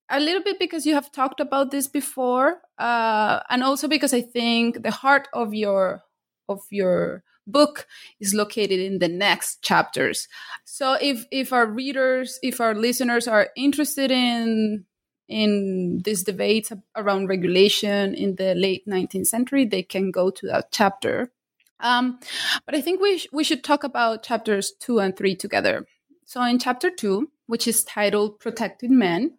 [0.10, 4.22] A little bit because you have talked about this before, uh, and also because I
[4.22, 6.04] think the heart of your
[6.48, 7.88] of your book
[8.20, 10.28] is located in the next chapters.
[10.66, 14.86] So if if our readers, if our listeners are interested in
[15.28, 20.72] in these debates around regulation in the late 19th century, they can go to that
[20.72, 21.32] chapter.
[21.80, 22.20] Um,
[22.66, 25.86] but I think we sh- we should talk about chapters two and three together.
[26.26, 29.38] So in chapter two, which is titled "Protected Men,"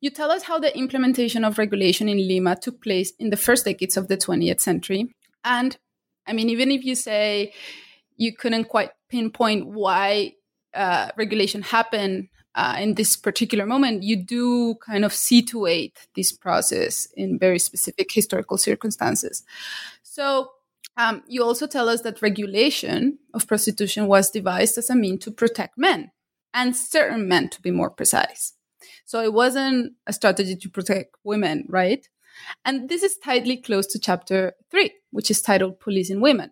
[0.00, 3.64] you tell us how the implementation of regulation in Lima took place in the first
[3.64, 5.76] decades of the 20th century, and
[6.26, 7.52] I mean, even if you say
[8.16, 10.34] you couldn't quite pinpoint why
[10.74, 17.08] uh, regulation happened uh, in this particular moment, you do kind of situate this process
[17.16, 19.44] in very specific historical circumstances.
[20.02, 20.50] So
[20.96, 25.30] um, you also tell us that regulation of prostitution was devised as a mean to
[25.30, 26.12] protect men
[26.52, 28.52] and certain men, to be more precise.
[29.04, 32.08] So it wasn't a strategy to protect women, right?
[32.64, 36.50] And this is tightly close to chapter three, which is titled Policing Women.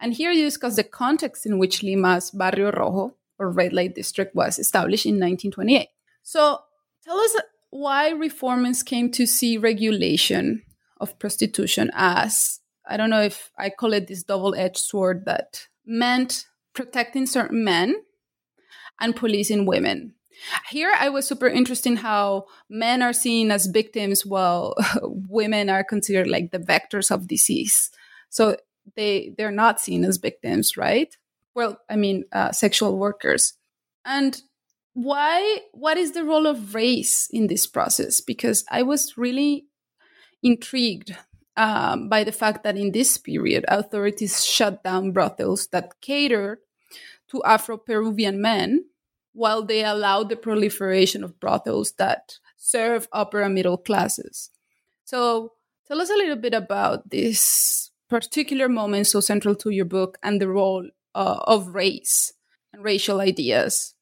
[0.00, 4.34] And here you discuss the context in which Lima's Barrio Rojo, or red light district,
[4.34, 5.88] was established in 1928.
[6.22, 6.60] So
[7.04, 7.36] tell us
[7.70, 10.62] why reformers came to see regulation
[11.00, 15.66] of prostitution as, I don't know if I call it this double edged sword that
[15.84, 17.96] meant protecting certain men
[19.00, 20.14] and policing women.
[20.70, 25.84] Here, I was super interested in how men are seen as victims while women are
[25.84, 27.90] considered like the vectors of disease.
[28.28, 28.56] So
[28.94, 31.14] they they're not seen as victims, right?
[31.54, 33.54] Well, I mean, uh, sexual workers.
[34.04, 34.40] And
[34.94, 35.60] why?
[35.72, 38.20] What is the role of race in this process?
[38.20, 39.66] Because I was really
[40.42, 41.16] intrigued
[41.56, 46.58] um, by the fact that in this period, authorities shut down brothels that catered
[47.30, 48.84] to Afro Peruvian men
[49.36, 54.50] while they allowed the proliferation of brothels that serve upper and middle classes.
[55.04, 55.52] So,
[55.86, 60.40] tell us a little bit about this particular moment so central to your book and
[60.40, 62.32] the role uh, of race
[62.72, 63.94] and racial ideas.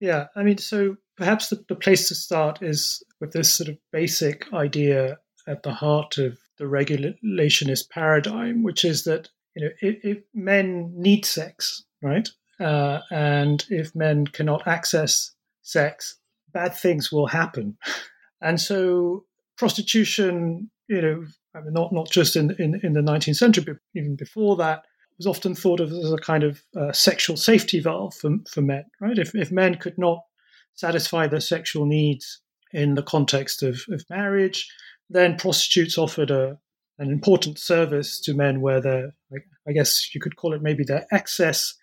[0.00, 3.78] Yeah, I mean, so perhaps the, the place to start is with this sort of
[3.92, 9.96] basic idea at the heart of the regulationist paradigm, which is that you know if,
[10.02, 12.28] if men need sex, right?
[12.60, 15.32] Uh, and if men cannot access
[15.62, 16.16] sex,
[16.52, 17.76] bad things will happen.
[18.42, 19.24] And so
[19.56, 21.24] prostitution, you know,
[21.54, 24.84] I mean, not not just in, in, in the 19th century, but even before that,
[25.16, 28.84] was often thought of as a kind of uh, sexual safety valve for, for men,
[29.00, 29.18] right?
[29.18, 30.18] If, if men could not
[30.74, 32.40] satisfy their sexual needs
[32.72, 34.68] in the context of, of marriage,
[35.08, 36.58] then prostitutes offered a,
[36.98, 39.14] an important service to men where their,
[39.68, 41.74] I guess you could call it maybe their excess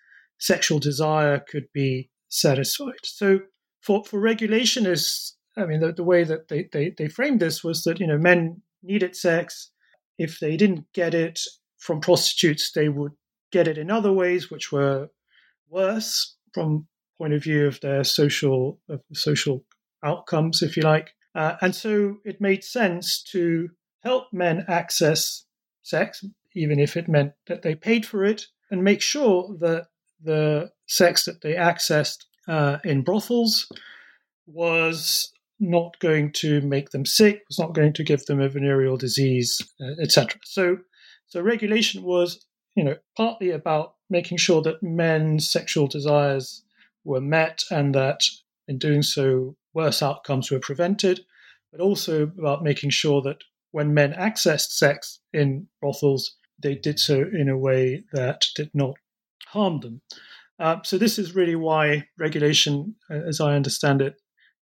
[0.42, 3.04] sexual desire could be satisfied.
[3.04, 3.40] So
[3.80, 7.84] for, for regulationists, I mean, the, the way that they, they, they framed this was
[7.84, 9.70] that, you know, men needed sex.
[10.18, 11.38] If they didn't get it
[11.78, 13.12] from prostitutes, they would
[13.52, 15.10] get it in other ways, which were
[15.68, 16.88] worse from
[17.18, 19.64] point of view of their social of social
[20.02, 21.14] outcomes, if you like.
[21.36, 23.68] Uh, and so it made sense to
[24.02, 25.44] help men access
[25.82, 26.24] sex,
[26.54, 29.86] even if it meant that they paid for it, and make sure that
[30.22, 33.70] the sex that they accessed uh, in brothels
[34.46, 38.96] was not going to make them sick, was not going to give them a venereal
[38.96, 40.40] disease, uh, etc.
[40.44, 40.78] So,
[41.26, 42.44] so regulation was,
[42.74, 46.64] you know, partly about making sure that men's sexual desires
[47.04, 48.20] were met and that
[48.68, 51.20] in doing so, worse outcomes were prevented,
[51.70, 53.38] but also about making sure that
[53.70, 58.94] when men accessed sex in brothels, they did so in a way that did not
[59.52, 60.00] harm them.
[60.58, 64.14] Uh, so this is really why regulation, uh, as I understand it,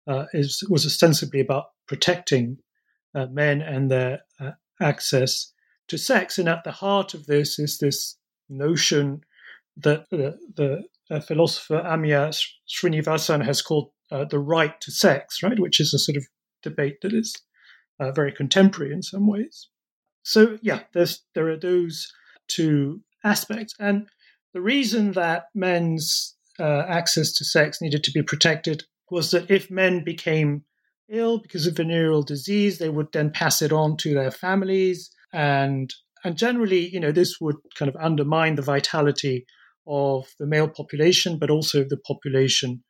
[0.07, 2.57] uh, is was ostensibly about protecting
[3.15, 5.53] uh, men and their uh, access
[5.87, 6.39] to sex.
[6.39, 8.17] And at the heart of this is this
[8.47, 9.21] notion
[9.77, 12.31] that the, the philosopher Amia
[12.67, 16.25] Srinivasan has called uh, the right to sex, right, which is a sort of
[16.63, 17.35] debate that is
[17.99, 19.67] uh, very contemporary in some ways.
[20.23, 22.11] So yeah, there are those
[22.47, 24.07] two aspects, and
[24.53, 29.71] the reason that men's uh, access to sex needed to be protected was that if
[29.71, 30.63] men became
[31.09, 35.93] ill because of venereal disease, they would then pass it on to their families, and
[36.23, 39.45] and generally, you know, this would kind of undermine the vitality
[39.87, 42.83] of the male population, but also the population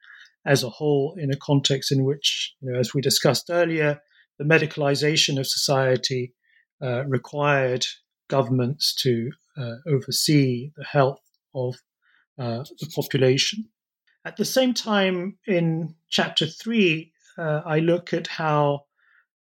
[0.45, 4.01] as a whole in a context in which, you know, as we discussed earlier,
[4.39, 6.33] the medicalization of society
[6.81, 7.85] uh, required
[8.29, 11.19] governments to uh, oversee the health
[11.53, 11.75] of
[12.37, 13.69] uh, the population.
[14.25, 18.85] At the same time, in chapter three, uh, I look at how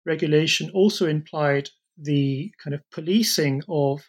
[0.04, 4.02] regulation also implied the kind of policing of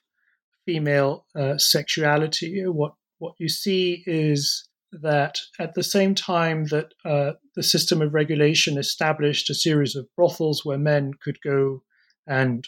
[0.65, 2.63] female uh, sexuality.
[2.65, 8.13] What what you see is that at the same time that uh, the system of
[8.13, 11.81] regulation established a series of brothels where men could go
[12.27, 12.67] and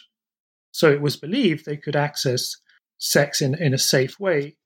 [0.72, 2.56] so it was believed they could access
[2.98, 4.56] sex in, in a safe way,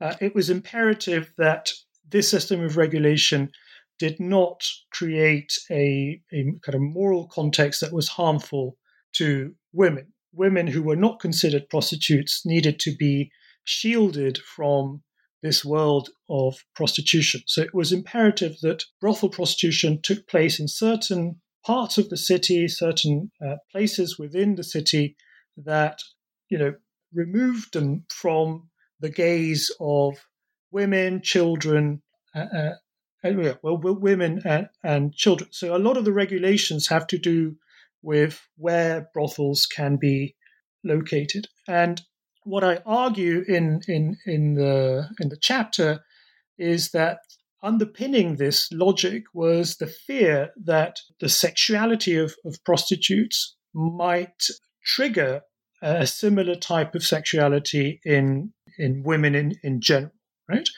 [0.00, 1.70] uh, it was imperative that
[2.08, 3.50] this system of regulation
[3.98, 8.76] did not create a, a kind of moral context that was harmful
[9.12, 10.12] to women.
[10.32, 13.30] Women who were not considered prostitutes needed to be
[13.64, 15.02] shielded from
[15.42, 17.42] this world of prostitution.
[17.46, 22.68] So it was imperative that brothel prostitution took place in certain parts of the city,
[22.68, 25.16] certain uh, places within the city
[25.56, 26.00] that,
[26.48, 26.74] you know,
[27.12, 28.70] removed them from
[29.02, 30.16] the gaze of
[30.70, 32.02] women, children,
[32.34, 32.46] uh,
[33.24, 35.50] uh, well, women and, and children.
[35.52, 37.56] So a lot of the regulations have to do
[38.02, 40.34] with where brothels can be
[40.82, 41.48] located.
[41.68, 42.00] And
[42.44, 46.00] what I argue in in in the in the chapter
[46.58, 47.18] is that
[47.62, 54.48] underpinning this logic was the fear that the sexuality of, of prostitutes might
[54.84, 55.42] trigger
[55.80, 60.12] a similar type of sexuality in in women in, in general,
[60.48, 60.68] right?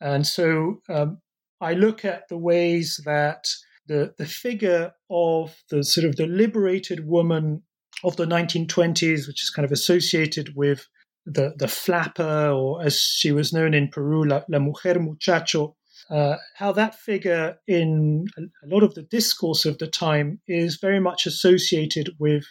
[0.00, 1.18] And so um,
[1.60, 3.48] I look at the ways that
[3.86, 7.62] the the figure of the sort of the liberated woman
[8.04, 10.88] of the 1920s, which is kind of associated with
[11.24, 15.76] the, the flapper, or as she was known in Peru, La, la Mujer Muchacho,
[16.10, 21.00] uh, how that figure in a lot of the discourse of the time is very
[21.00, 22.44] much associated with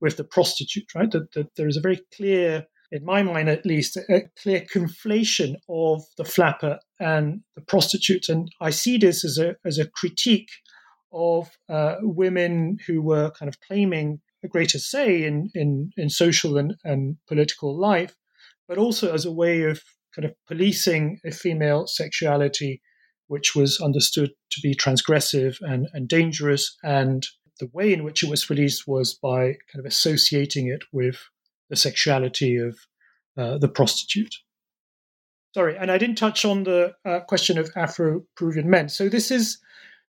[0.00, 1.10] with the prostitute, right?
[1.10, 2.66] That, that there is a very clear,
[2.96, 8.50] in my mind at least, a clear conflation of the flapper and the prostitute, and
[8.60, 10.50] I see this as a as a critique
[11.12, 16.56] of uh, women who were kind of claiming a greater say in, in, in social
[16.56, 18.14] and, and political life,
[18.68, 19.82] but also as a way of
[20.14, 22.80] kind of policing a female sexuality,
[23.28, 26.76] which was understood to be transgressive and, and dangerous.
[26.82, 27.26] And
[27.60, 31.18] the way in which it was policed was by kind of associating it with
[31.70, 32.78] the sexuality of
[33.36, 34.34] uh, the prostitute.
[35.54, 38.88] Sorry, and I didn't touch on the uh, question of Afro Peruvian men.
[38.88, 39.58] So this is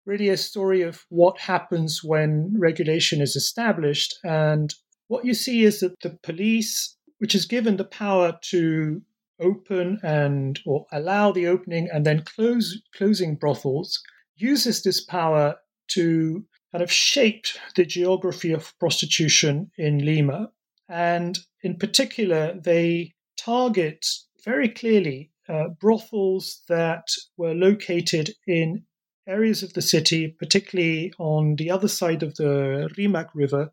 [0.05, 4.17] really a story of what happens when regulation is established.
[4.25, 4.75] And
[5.09, 9.03] what you see is that the police, which is given the power to
[9.41, 14.03] open and or allow the opening and then close closing brothels,
[14.37, 15.57] uses this power
[15.89, 20.51] to kind of shape the geography of prostitution in Lima.
[20.89, 24.07] And in particular, they target
[24.45, 28.85] very clearly uh, brothels that were located in
[29.29, 33.73] areas of the city, particularly on the other side of the Rimac River,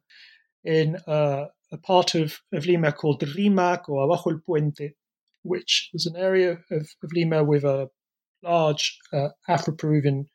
[0.63, 4.93] in uh, a part of, of Lima called Rimac or Abajo el Puente.
[5.43, 7.89] which was an area of, of Lima with a
[8.41, 10.25] large uh, Afro-Peruvian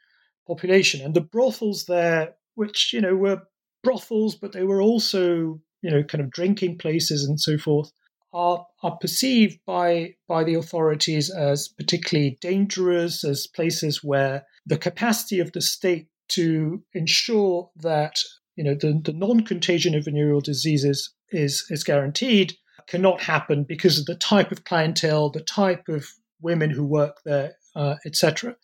[0.47, 3.43] population, and the brothels there, which you know were
[3.83, 7.91] brothels, but they were also you know kind of drinking places and so forth,
[8.33, 15.41] are are perceived by by the authorities as particularly dangerous, as places where the capacity
[15.41, 18.21] of the state to ensure that
[18.57, 22.55] you know the, the non-contagion of venereal diseases is is guaranteed
[22.89, 26.07] cannot happen because of the type of clientele, the type of
[26.41, 28.57] women who work there, uh, etc.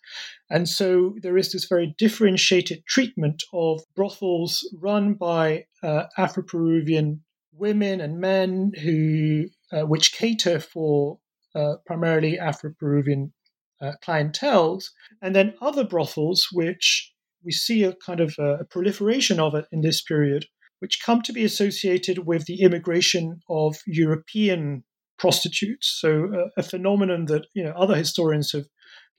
[0.49, 7.23] And so there is this very differentiated treatment of brothels run by uh, Afro Peruvian
[7.53, 11.19] women and men who, uh, which cater for
[11.55, 13.33] uh, primarily Afro Peruvian
[13.81, 14.85] uh, clientels,
[15.21, 19.81] and then other brothels which we see a kind of a proliferation of it in
[19.81, 20.45] this period,
[20.79, 24.83] which come to be associated with the immigration of European
[25.17, 25.97] prostitutes.
[26.01, 28.65] So uh, a phenomenon that you know other historians have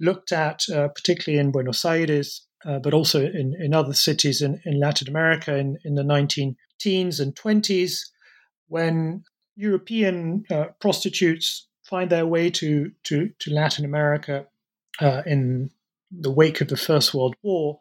[0.00, 4.60] looked at, uh, particularly in Buenos Aires, uh, but also in, in other cities in,
[4.64, 8.00] in Latin America in, in the 19 teens and 20s,
[8.68, 9.24] when
[9.56, 14.46] European uh, prostitutes find their way to, to, to Latin America
[15.00, 15.70] uh, in
[16.10, 17.80] the wake of the First World War.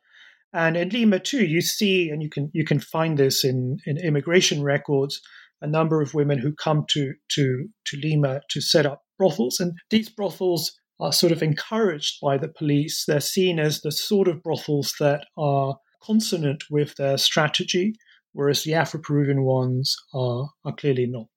[0.54, 3.98] And in Lima too, you see, and you can you can find this in, in
[3.98, 5.22] immigration records,
[5.62, 9.74] a number of women who come to to to Lima to set up brothels, and
[9.90, 13.06] these brothels are sort of encouraged by the police.
[13.06, 17.96] They're seen as the sort of brothels that are consonant with their strategy,
[18.34, 21.28] whereas the Afro Peruvian ones are, are clearly not.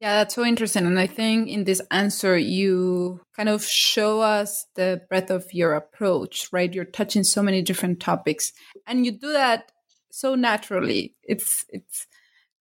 [0.00, 0.86] Yeah, that's so interesting.
[0.86, 5.72] And I think in this answer, you kind of show us the breadth of your
[5.74, 6.72] approach, right?
[6.72, 8.52] You're touching so many different topics
[8.86, 9.72] and you do that
[10.10, 11.14] so naturally.
[11.22, 12.06] It's, it's,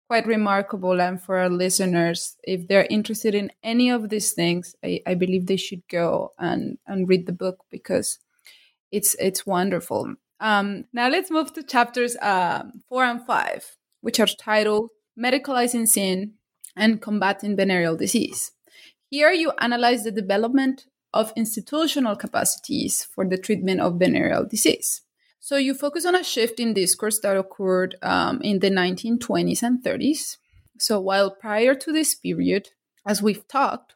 [0.10, 1.00] quite remarkable.
[1.00, 5.46] And for our listeners, if they're interested in any of these things, I, I believe
[5.46, 8.18] they should go and, and read the book because
[8.92, 10.16] it's it's wonderful.
[10.40, 16.34] Um, now let's move to chapters um, four and five, which are titled "Medicalizing Sin"
[16.76, 18.52] and "Combating Venereal Disease."
[19.12, 25.02] Here, you analyze the development of institutional capacities for the treatment of venereal disease.
[25.40, 29.84] So you focus on a shift in discourse that occurred um, in the 1920s and
[29.84, 30.38] 30s.
[30.78, 32.70] So while prior to this period,
[33.06, 33.96] as we've talked,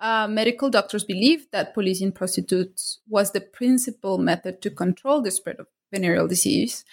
[0.00, 5.60] uh, medical doctors believed that policing prostitutes was the principal method to control the spread
[5.60, 6.84] of venereal disease.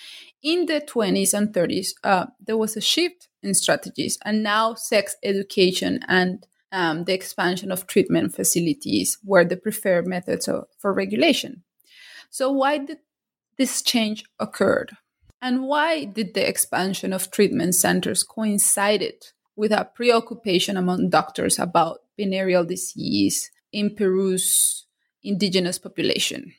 [0.43, 5.15] In the 20s and 30s, uh, there was a shift in strategies, and now sex
[5.23, 11.63] education and um, the expansion of treatment facilities were the preferred methods of, for regulation.
[12.29, 12.99] So, why did
[13.59, 14.97] this change occurred?
[15.41, 21.99] And why did the expansion of treatment centers coincided with a preoccupation among doctors about
[22.17, 24.87] venereal disease in Peru's
[25.23, 26.53] indigenous population?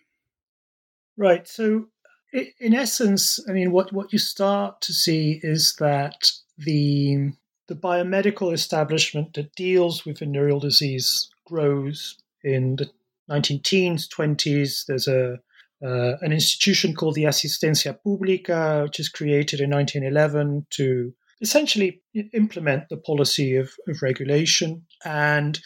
[1.17, 1.49] Right.
[1.49, 1.89] So,
[2.33, 7.33] in essence, I mean, what, what you start to see is that the
[7.69, 12.91] the biomedical establishment that deals with venereal disease grows in the
[13.29, 14.87] 19 teens, 20s.
[14.87, 15.39] There's a
[15.85, 22.03] uh, an institution called the Asistencia Pública, which is created in 1911 to essentially
[22.33, 24.85] implement the policy of, of regulation.
[25.05, 25.59] And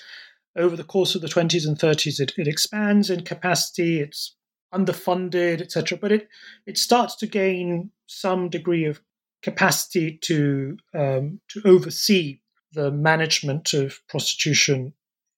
[0.57, 4.01] over the course of the 20s and 30s, it, it expands in capacity.
[4.01, 4.37] It's
[4.73, 5.99] underfunded, etc.
[6.01, 6.29] But it
[6.67, 9.01] it starts to gain some degree of
[9.43, 12.41] capacity to um, to oversee
[12.73, 14.93] the management of prostitution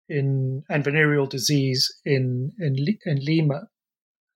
[0.09, 3.69] in and venereal disease in in, in Lima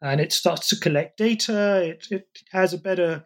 [0.03, 1.83] and it starts to collect data.
[1.83, 3.25] It, it has a better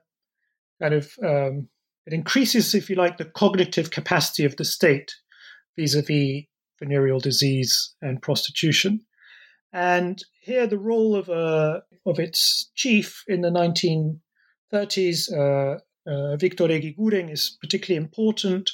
[0.80, 1.68] kind of, um,
[2.06, 5.14] it increases, if you like, the cognitive capacity of the state
[5.76, 6.44] vis a vis
[6.80, 9.00] venereal disease and prostitution.
[9.72, 16.68] And here, the role of, uh, of its chief in the 1930s, uh, uh, Victor
[16.68, 18.70] Eguiguren, is particularly important.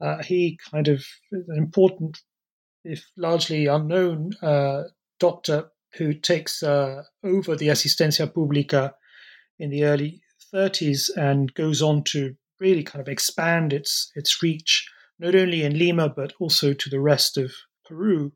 [0.00, 2.18] Uh, he kind of an important,
[2.84, 4.84] if largely unknown, uh,
[5.18, 8.92] doctor who takes uh, over the Asistencia Pública
[9.58, 10.22] in the early
[10.54, 14.86] 30s and goes on to really kind of expand its its reach
[15.18, 17.52] not only in Lima but also to the rest of
[17.86, 18.32] Peru.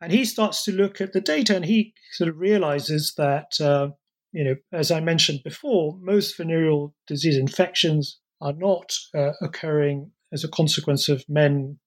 [0.00, 3.88] And he starts to look at the data and he sort of realizes that, uh,
[4.32, 10.44] you know, as I mentioned before, most venereal disease infections are not uh, occurring as
[10.44, 11.78] a consequence of men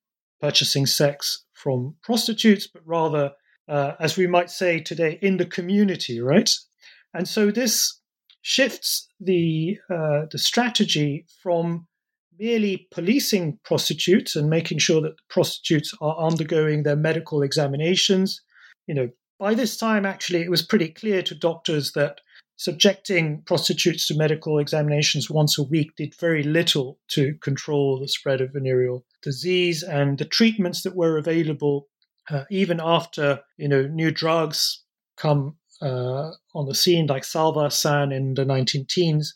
[0.42, 3.32] purchasing sex from prostitutes, but rather
[3.68, 6.52] uh, as we might say today, in the community, right?
[7.14, 8.00] And so this
[8.42, 11.88] shifts the uh, the strategy from
[12.40, 18.42] merely policing prostitutes and making sure that prostitutes are undergoing their medical examinations.
[18.86, 19.10] You know,
[19.40, 22.22] by this time, actually, it was pretty clear to doctors that
[22.58, 28.42] subjecting prostitutes to medical examinations once a week did very little to control the spread
[28.42, 31.88] of venereal disease, and the treatments that were available,
[32.30, 34.84] uh, even after you know new drugs
[35.18, 39.36] come uh, on the scene, like Salvarsan in the 19 teens,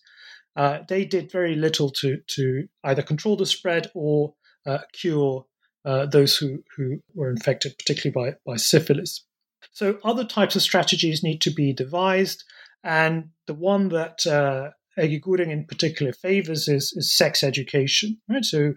[0.55, 4.33] uh, they did very little to to either control the spread or
[4.65, 5.45] uh, cure
[5.85, 9.25] uh, those who who were infected, particularly by by syphilis.
[9.71, 12.43] So other types of strategies need to be devised.
[12.83, 18.19] And the one that uh, Eguiguren in particular favors is, is sex education.
[18.27, 18.43] Right?
[18.43, 18.73] So,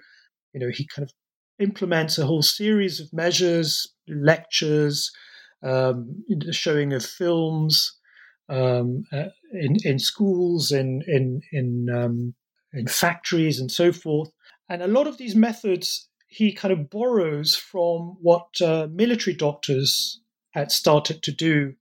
[0.53, 1.13] you know, he kind of
[1.59, 5.11] implements a whole series of measures, lectures,
[5.63, 7.99] um, showing of films
[8.49, 12.35] um, uh, in in schools, in in in um,
[12.73, 14.31] in factories, and so forth.
[14.69, 20.21] And a lot of these methods he kind of borrows from what uh, military doctors
[20.51, 21.75] had started to do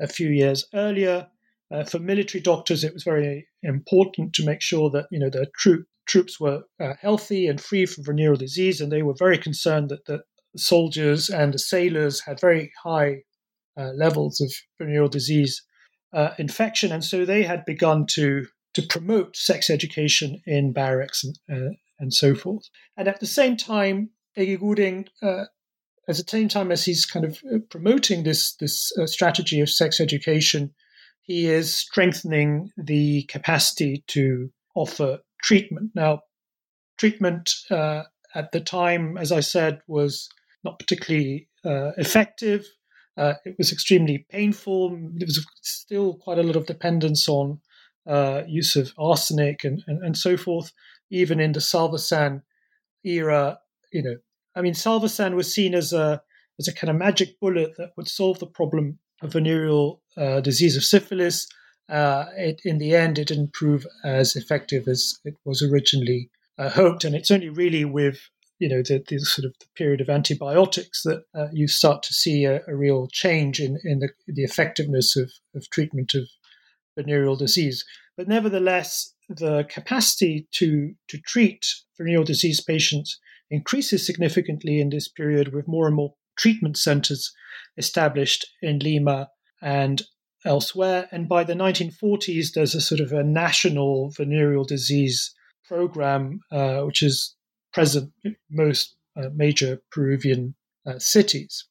[0.00, 1.28] a few years earlier.
[1.70, 5.46] Uh, for military doctors, it was very important to make sure that you know the
[5.54, 9.88] troop, troops were uh, healthy and free from venereal disease, and they were very concerned
[9.90, 10.22] that the
[10.56, 13.22] soldiers and the sailors had very high
[13.78, 15.62] uh, levels of venereal disease
[16.12, 18.44] uh, infection, and so they had begun to
[18.74, 22.68] to promote sex education in barracks and, uh, and so forth.
[22.96, 25.44] And at the same time, Eguiguren uh,
[26.08, 27.40] at the same time as he's kind of
[27.70, 30.74] promoting this this uh, strategy of sex education,
[31.22, 35.90] he is strengthening the capacity to offer treatment.
[35.94, 36.20] Now,
[36.98, 40.28] treatment uh, at the time, as I said, was
[40.64, 42.66] not particularly uh, effective.
[43.16, 44.90] Uh, it was extremely painful.
[44.90, 47.60] There was still quite a lot of dependence on
[48.06, 50.72] uh, use of arsenic and, and, and, so forth.
[51.10, 52.42] Even in the Salvarsan
[53.04, 53.58] era,
[53.92, 54.16] you know,
[54.54, 56.22] I mean, Salvarsan was seen as a
[56.58, 60.76] as a kind of magic bullet that would solve the problem of venereal uh, disease
[60.76, 61.48] of syphilis.
[61.90, 66.70] Uh, it, in the end, it didn't prove as effective as it was originally uh,
[66.70, 68.20] hoped, and it's only really with
[68.60, 72.14] you know the, the, sort of the period of antibiotics that uh, you start to
[72.14, 76.28] see a, a, real change in, in the, the effectiveness of, of treatment of
[76.96, 77.84] venereal disease.
[78.16, 81.66] But nevertheless, the capacity to to treat
[81.98, 83.18] venereal disease patients
[83.50, 87.32] increases significantly in this period with more and more treatment centers
[87.76, 89.28] established in Lima
[89.60, 90.02] and
[90.44, 91.08] elsewhere.
[91.12, 95.34] And by the 1940s, there's a sort of a national venereal disease
[95.66, 97.34] program, uh, which is
[97.72, 100.54] present in most uh, major Peruvian
[100.86, 101.66] uh, cities.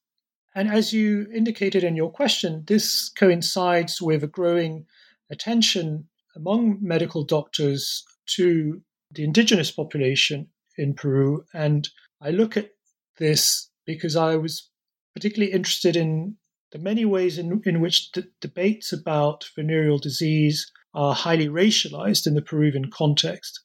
[0.56, 4.86] And as you indicated in your question, this coincides with a growing
[5.30, 8.04] attention among medical doctors
[8.36, 10.48] to the indigenous population
[10.78, 11.44] in Peru.
[11.54, 11.88] And
[12.22, 12.72] I look at
[13.18, 14.70] this because I was
[15.14, 16.38] particularly interested in
[16.72, 22.36] the many ways in, in which the debates about venereal disease are highly racialized in
[22.36, 23.60] the Peruvian context.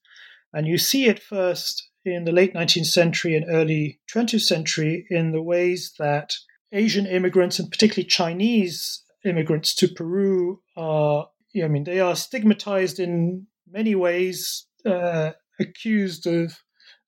[0.53, 5.33] And you see it first in the late 19th century and early 20th century in
[5.33, 6.35] the ways that
[6.73, 11.29] Asian immigrants, and particularly Chinese immigrants to Peru, are,
[11.63, 16.59] I mean, they are stigmatized in many ways, uh, accused of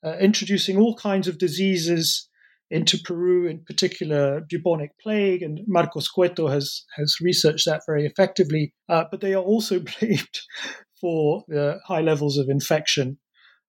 [0.05, 2.26] uh, introducing all kinds of diseases
[2.71, 8.73] into Peru, in particular bubonic plague, and Marcos Cueto has has researched that very effectively.
[8.89, 10.41] Uh, but they are also blamed
[11.01, 13.19] for the high levels of infection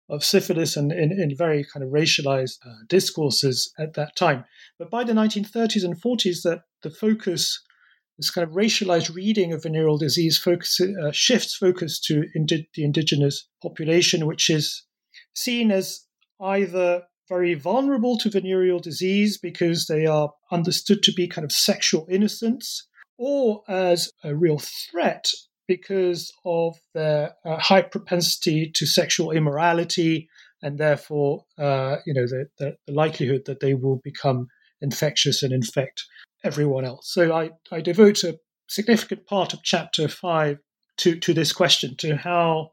[0.10, 4.46] of syphilis and in, very kind of racialized uh, discourses at that time.
[4.80, 7.62] But by the 1930s and 40s, that the focus,
[8.18, 12.86] this kind of racialized reading of venereal disease, focus, uh, shifts focus to indi- the
[12.86, 14.86] indigenous population, which is
[15.36, 16.06] seen as
[16.42, 22.08] either very vulnerable to venereal disease because they are understood to be kind of sexual
[22.10, 25.32] innocents, or as a real threat
[25.68, 30.30] because of their uh, high propensity to sexual immorality
[30.62, 34.48] and therefore, uh, you know, the, the, the, likelihood that they will become
[34.82, 36.04] infectious and infect
[36.44, 37.12] everyone else.
[37.12, 40.58] So I, I devote a significant part of chapter five
[40.98, 42.72] to, to this question, to how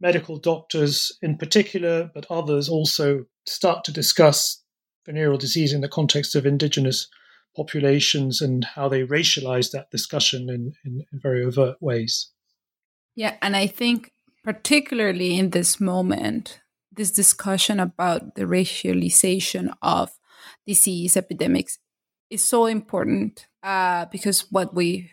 [0.00, 4.62] medical doctors in particular, but others also start to discuss
[5.06, 7.08] venereal disease in the context of indigenous
[7.56, 12.30] populations and how they racialize that discussion in, in, in very overt ways.
[13.14, 14.12] Yeah, and I think
[14.42, 20.10] particularly in this moment, this discussion about the racialization of
[20.66, 21.78] disease epidemics
[22.30, 25.10] is so important uh, because what we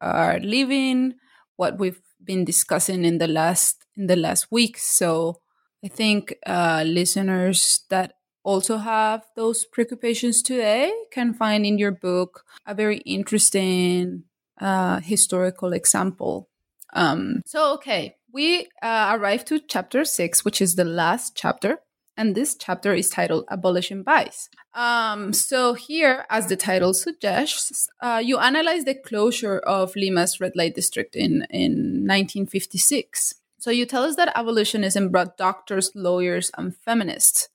[0.00, 1.14] are living,
[1.56, 5.40] what we've been discussing in the last in the last week, so
[5.84, 12.44] I think uh, listeners that also have those preoccupations today can find in your book
[12.66, 14.24] a very interesting
[14.60, 16.48] uh, historical example.
[16.92, 21.78] Um, so, okay, we uh, arrive to chapter six, which is the last chapter.
[22.16, 24.50] And this chapter is titled Abolishing Vice.
[24.74, 30.52] Um, so, here, as the title suggests, uh, you analyze the closure of Lima's red
[30.54, 33.39] light district in, in 1956.
[33.60, 37.48] So, you tell us that abolitionism brought doctors, lawyers, and feminists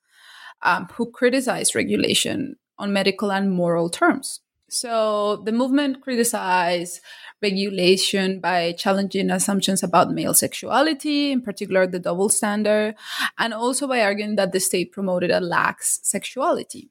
[0.62, 4.42] um, who criticized regulation on medical and moral terms.
[4.68, 7.00] So the movement criticized
[7.42, 12.96] regulation by challenging assumptions about male sexuality, in particular the double standard,
[13.38, 16.90] and also by arguing that the state promoted a lax sexuality.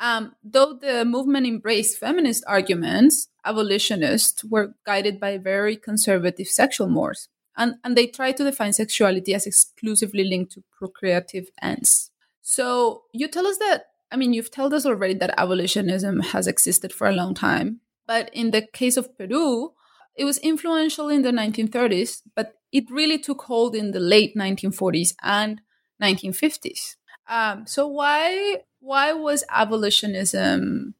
[0.00, 7.28] Um, though the movement embraced feminist arguments, abolitionists were guided by very conservative sexual mores,
[7.58, 12.10] and, and they try to define sexuality as exclusively linked to procreative ends.
[12.40, 16.92] So you tell us that, I mean, you've told us already that abolitionism has existed
[16.92, 17.80] for a long time.
[18.06, 19.72] But in the case of Peru,
[20.16, 25.14] it was influential in the 1930s, but it really took hold in the late 1940s
[25.22, 25.60] and
[26.02, 26.96] 1950s.
[27.28, 30.94] Um, so why why was abolitionism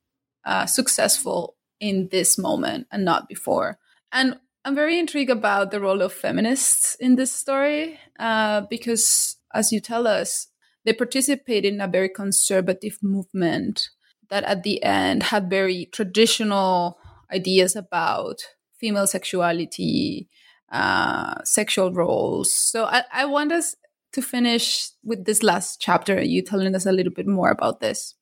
[0.44, 3.78] uh, successful in this moment and not before?
[4.12, 4.38] And
[4.68, 9.80] I'm very intrigued about the role of feminists in this story uh, because, as you
[9.80, 10.48] tell us,
[10.84, 13.88] they participated in a very conservative movement
[14.28, 16.98] that at the end had very traditional
[17.32, 18.42] ideas about
[18.78, 20.28] female sexuality,
[20.70, 22.52] uh, sexual roles.
[22.52, 23.74] So I, I want us
[24.12, 28.16] to finish with this last chapter, you telling us a little bit more about this.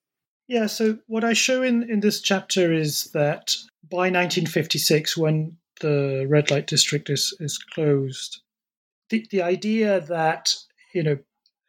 [0.47, 3.53] Yeah, so what I show in, in this chapter is that
[3.91, 8.41] by 1956, when the red light district is, is closed,
[9.11, 10.55] the, the idea that,
[10.95, 11.19] you know,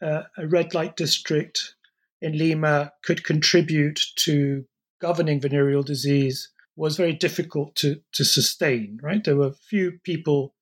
[0.02, 1.76] uh, a red light district
[2.22, 4.66] in Lima could contribute to
[5.00, 9.24] governing venereal disease was very difficult to, to sustain, right?
[9.24, 10.54] There were few people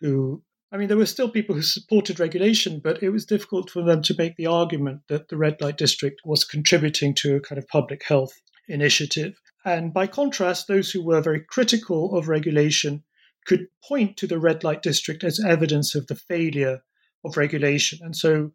[0.00, 0.42] who,
[0.72, 4.02] I mean, there were still people who supported regulation, but it was difficult for them
[4.02, 7.68] to make the argument that the red light district was contributing to a kind of
[7.68, 8.32] public health
[8.68, 9.40] initiative.
[9.64, 13.04] And by contrast, those who were very critical of regulation
[13.46, 16.82] could point to the red light district as evidence of the failure
[17.24, 17.98] of regulation.
[18.02, 18.52] And so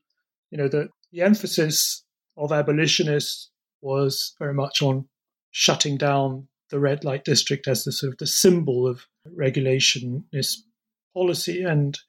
[0.51, 2.03] you know, the, the emphasis
[2.37, 3.49] of abolitionists
[3.81, 5.07] was very much on
[5.51, 10.57] shutting down the red light district as the sort of the symbol of regulationist
[11.13, 11.99] policy, and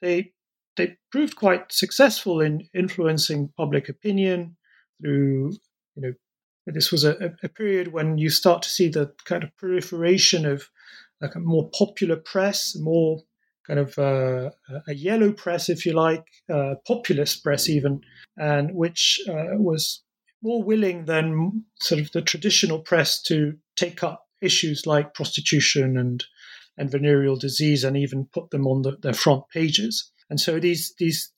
[0.00, 0.32] they
[0.76, 4.56] they proved quite successful in influencing public opinion
[5.00, 5.52] through
[5.94, 6.12] you know
[6.72, 10.68] this was a, a period when you start to see the kind of proliferation of
[11.20, 13.20] like a more popular press, more
[13.66, 14.50] kind of uh,
[14.88, 18.00] a yellow press, if you like, uh, populist press even,
[18.36, 20.02] and which uh, was
[20.42, 26.24] more willing than sort of the traditional press to take up issues like prostitution and
[26.78, 30.10] and venereal disease and even put them on the, their front pages.
[30.30, 31.30] And so these these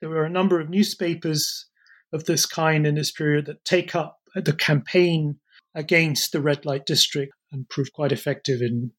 [0.00, 1.66] there were a number of newspapers
[2.12, 5.38] of this kind in this period that take up the campaign
[5.74, 8.92] against the red light district and proved quite effective in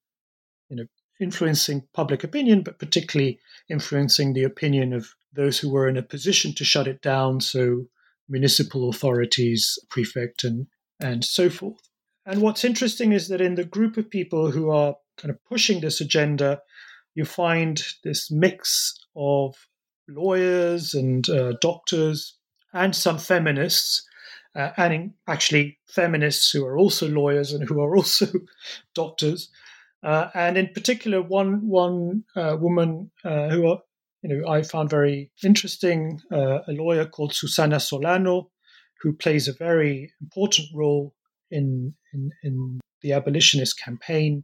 [0.69, 0.86] you know
[1.19, 6.53] influencing public opinion, but particularly influencing the opinion of those who were in a position
[6.55, 7.86] to shut it down, so
[8.29, 10.67] municipal authorities, prefect, and,
[10.99, 11.89] and so forth.
[12.25, 15.81] And what's interesting is that in the group of people who are kind of pushing
[15.81, 16.61] this agenda,
[17.15, 19.55] you find this mix of
[20.07, 22.38] lawyers and uh, doctors
[22.73, 24.03] and some feminists,
[24.56, 28.28] uh, and actually feminists who are also lawyers and who are also
[28.95, 29.49] doctors,
[30.04, 33.78] uh, and in particular, one one uh, woman uh, who
[34.22, 38.51] you know I found very interesting, uh, a lawyer called Susana Solano,
[39.01, 41.14] who plays a very important role
[41.49, 44.43] in in, in the abolitionist campaign,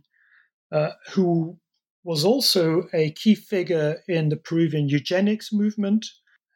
[0.71, 1.57] uh, who
[2.03, 6.05] was also a key figure in the Peruvian eugenics movement,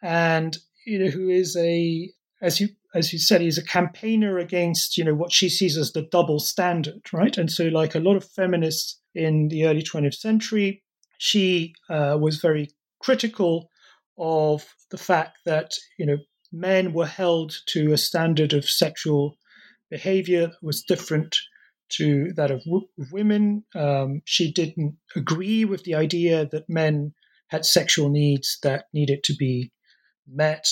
[0.01, 2.10] and you know who is a
[2.41, 5.91] as you as you said, he's a campaigner against, you know, what she sees as
[5.91, 7.37] the double standard, right?
[7.37, 10.83] And so, like a lot of feminists in the early 20th century,
[11.17, 12.69] she uh, was very
[12.99, 13.69] critical
[14.17, 16.17] of the fact that, you know,
[16.51, 19.37] men were held to a standard of sexual
[19.89, 21.35] behavior that was different
[21.89, 23.63] to that of w- women.
[23.75, 27.13] Um, she didn't agree with the idea that men
[27.47, 29.71] had sexual needs that needed to be
[30.27, 30.67] met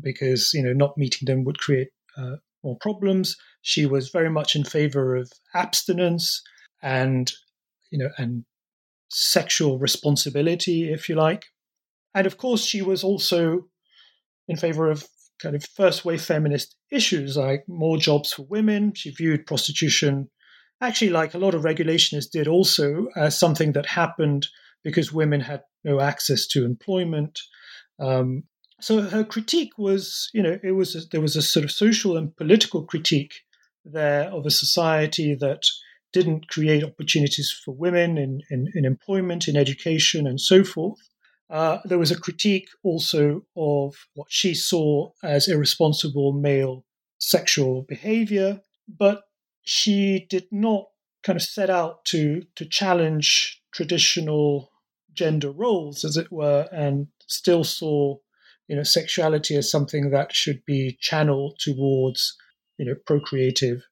[0.00, 3.36] because you know not meeting them would create uh, more problems.
[3.62, 6.42] She was very much in favor of abstinence
[6.82, 7.32] and
[7.90, 8.44] you know and
[9.10, 11.46] sexual responsibility, if you like.
[12.14, 13.66] And of course, she was also
[14.48, 15.06] in favor of
[15.40, 18.92] kind of first wave feminist issues like more jobs for women.
[18.94, 20.30] She viewed prostitution,
[20.80, 24.46] actually, like a lot of regulationists did, also as something that happened
[24.82, 27.40] because women had no access to employment.
[27.98, 28.44] Um,
[28.84, 32.18] so her critique was, you know, it was a, there was a sort of social
[32.18, 33.32] and political critique
[33.82, 35.62] there of a society that
[36.12, 40.98] didn't create opportunities for women in, in, in employment, in education, and so forth.
[41.48, 46.84] Uh, there was a critique also of what she saw as irresponsible male
[47.16, 49.22] sexual behavior, but
[49.62, 50.84] she did not
[51.22, 54.70] kind of set out to to challenge traditional
[55.14, 58.18] gender roles, as it were, and still saw
[58.68, 62.36] you know sexuality as something that should be channeled towards
[62.78, 63.82] you know procreative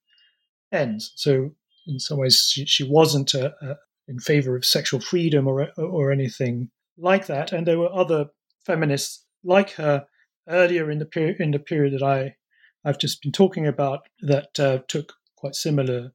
[0.73, 1.13] ends.
[1.17, 1.51] So
[1.87, 3.77] in some ways, she, she wasn't a, a,
[4.09, 7.53] in favor of sexual freedom or or anything like that.
[7.53, 8.27] And there were other
[8.65, 10.07] feminists like her
[10.49, 12.37] earlier in the period in the period that I
[12.85, 16.13] I've just been talking about that uh, took quite similar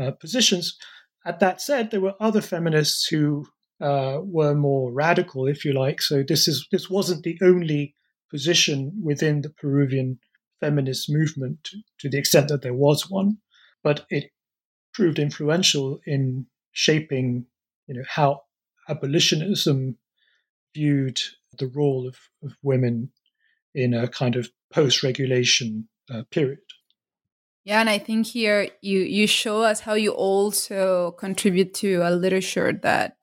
[0.00, 0.78] uh, positions.
[1.26, 3.46] At that said, there were other feminists who
[3.80, 6.02] uh, were more radical, if you like.
[6.02, 7.94] So this is this wasn't the only
[8.30, 10.18] position within the Peruvian
[10.60, 13.38] feminist movement, to, the extent that there was one,
[13.82, 14.30] but it
[14.92, 17.46] proved influential in shaping,
[17.86, 18.42] you know, how
[18.88, 19.96] abolitionism
[20.74, 21.20] viewed
[21.58, 23.10] the role of, of women
[23.74, 26.58] in a kind of post-regulation uh, period.
[27.64, 32.10] Yeah, and I think here you you show us how you also contribute to a
[32.10, 33.19] literature that,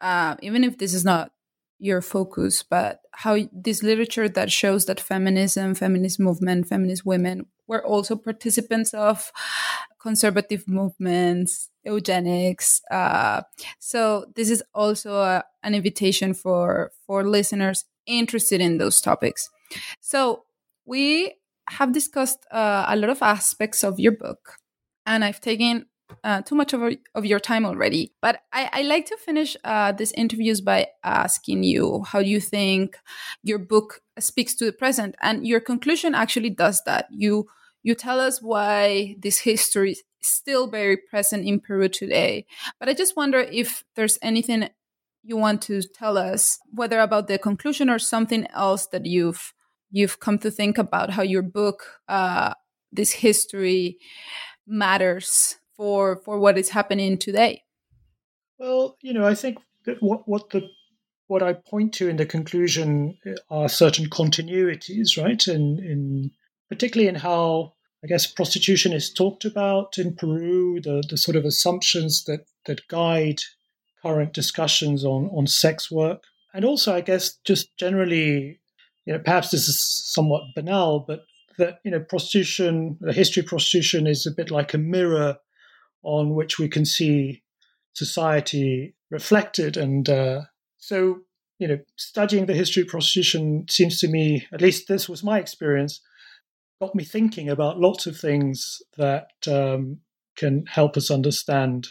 [0.00, 1.30] uh, even if this is not
[1.78, 7.84] your focus, but how this literature that shows that feminism, feminist movement, feminist women were
[7.84, 9.30] also participants of
[10.00, 12.80] conservative movements, eugenics.
[12.90, 13.42] Uh,
[13.78, 19.50] so this is also a, an invitation for for listeners interested in those topics.
[20.00, 20.44] So
[20.86, 21.34] we
[21.68, 24.54] have discussed uh, a lot of aspects of your book,
[25.04, 25.86] and I've taken
[26.24, 26.82] uh, too much of,
[27.14, 28.12] of your time already.
[28.20, 32.96] But I, I like to finish uh, these interviews by asking you how you think
[33.42, 37.06] your book speaks to the present, and your conclusion actually does that.
[37.10, 37.48] You
[37.82, 42.46] you tell us why this history is still very present in Peru today.
[42.80, 44.68] But I just wonder if there's anything
[45.22, 49.52] you want to tell us, whether about the conclusion or something else that you've
[49.90, 52.54] you've come to think about how your book, uh,
[52.92, 53.98] this history,
[54.66, 57.62] matters for for what is happening today.
[58.58, 60.68] Well, you know, I think that what what the
[61.26, 65.46] what I point to in the conclusion eh, are certain continuities, right?
[65.46, 66.30] In in
[66.68, 67.74] particularly in how
[68.04, 72.86] I guess prostitution is talked about in Peru, the, the sort of assumptions that, that
[72.88, 73.40] guide
[74.00, 76.22] current discussions on, on sex work.
[76.54, 78.60] And also, I guess, just generally,
[79.06, 81.24] you know, perhaps this is somewhat banal, but
[81.58, 85.38] that, you know, prostitution, the history of prostitution is a bit like a mirror
[86.06, 87.42] on which we can see
[87.92, 89.76] society reflected.
[89.76, 90.42] And uh,
[90.78, 91.22] so,
[91.58, 95.40] you know, studying the history of prostitution seems to me, at least this was my
[95.40, 96.00] experience,
[96.80, 99.98] got me thinking about lots of things that um,
[100.36, 101.88] can help us understand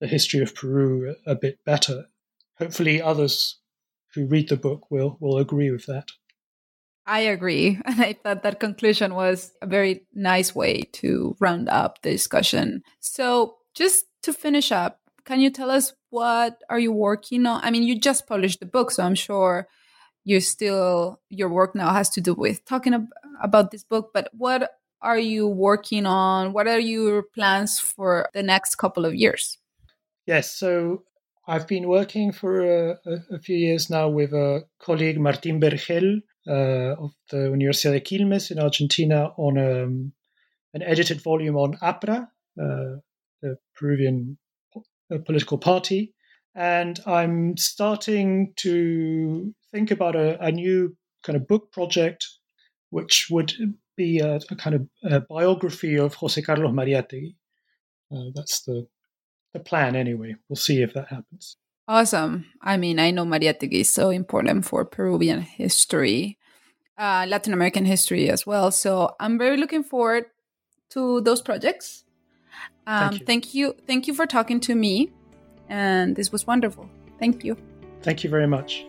[0.00, 2.06] the history of Peru a, bit better.
[2.58, 3.58] Hopefully, others
[4.14, 6.10] who read the book will will agree with that.
[7.06, 7.78] I agree.
[7.84, 12.82] And I thought that conclusion was a very nice way to round up the discussion.
[13.00, 17.60] So, just to finish up, can you tell us what are you working on?
[17.62, 19.68] I mean, you just published the book, so I'm sure
[20.24, 23.08] you're still your work now has to do with talking ab-
[23.42, 24.70] about this book, but what
[25.02, 26.52] are you working on?
[26.52, 29.58] What are your plans for the next couple of years?
[30.26, 31.04] Yes, so
[31.46, 32.98] I've been working for a,
[33.30, 36.20] a, few years now with a colleague, Martín Bergel, uh,
[36.54, 40.12] of the Universidad de Quilmes in Argentina, on um,
[40.74, 42.28] an edited volume on APRA,
[42.60, 42.96] uh,
[43.42, 44.38] the Peruvian
[44.76, 46.14] uh, political party.
[46.54, 52.26] And I'm starting to think about a, a new kind of book project
[52.90, 53.52] which would
[53.96, 57.36] be a, a kind of a biography of Jose Carlos Mariátegui.
[58.12, 58.86] Uh, that's the
[59.52, 60.36] the plan, anyway.
[60.48, 61.56] We'll see if that happens.
[61.88, 62.46] Awesome.
[62.62, 66.38] I mean, I know Mariátegui is so important for Peruvian history,
[67.00, 68.70] uh, Latin American history as well.
[68.70, 70.26] So I'm very looking forward
[70.90, 72.04] to those projects.
[72.86, 73.26] Um, thank, you.
[73.26, 73.74] thank you.
[73.86, 75.10] Thank you for talking to me.
[75.68, 76.88] And this was wonderful.
[77.18, 77.56] Thank you.
[78.02, 78.84] Thank you very much.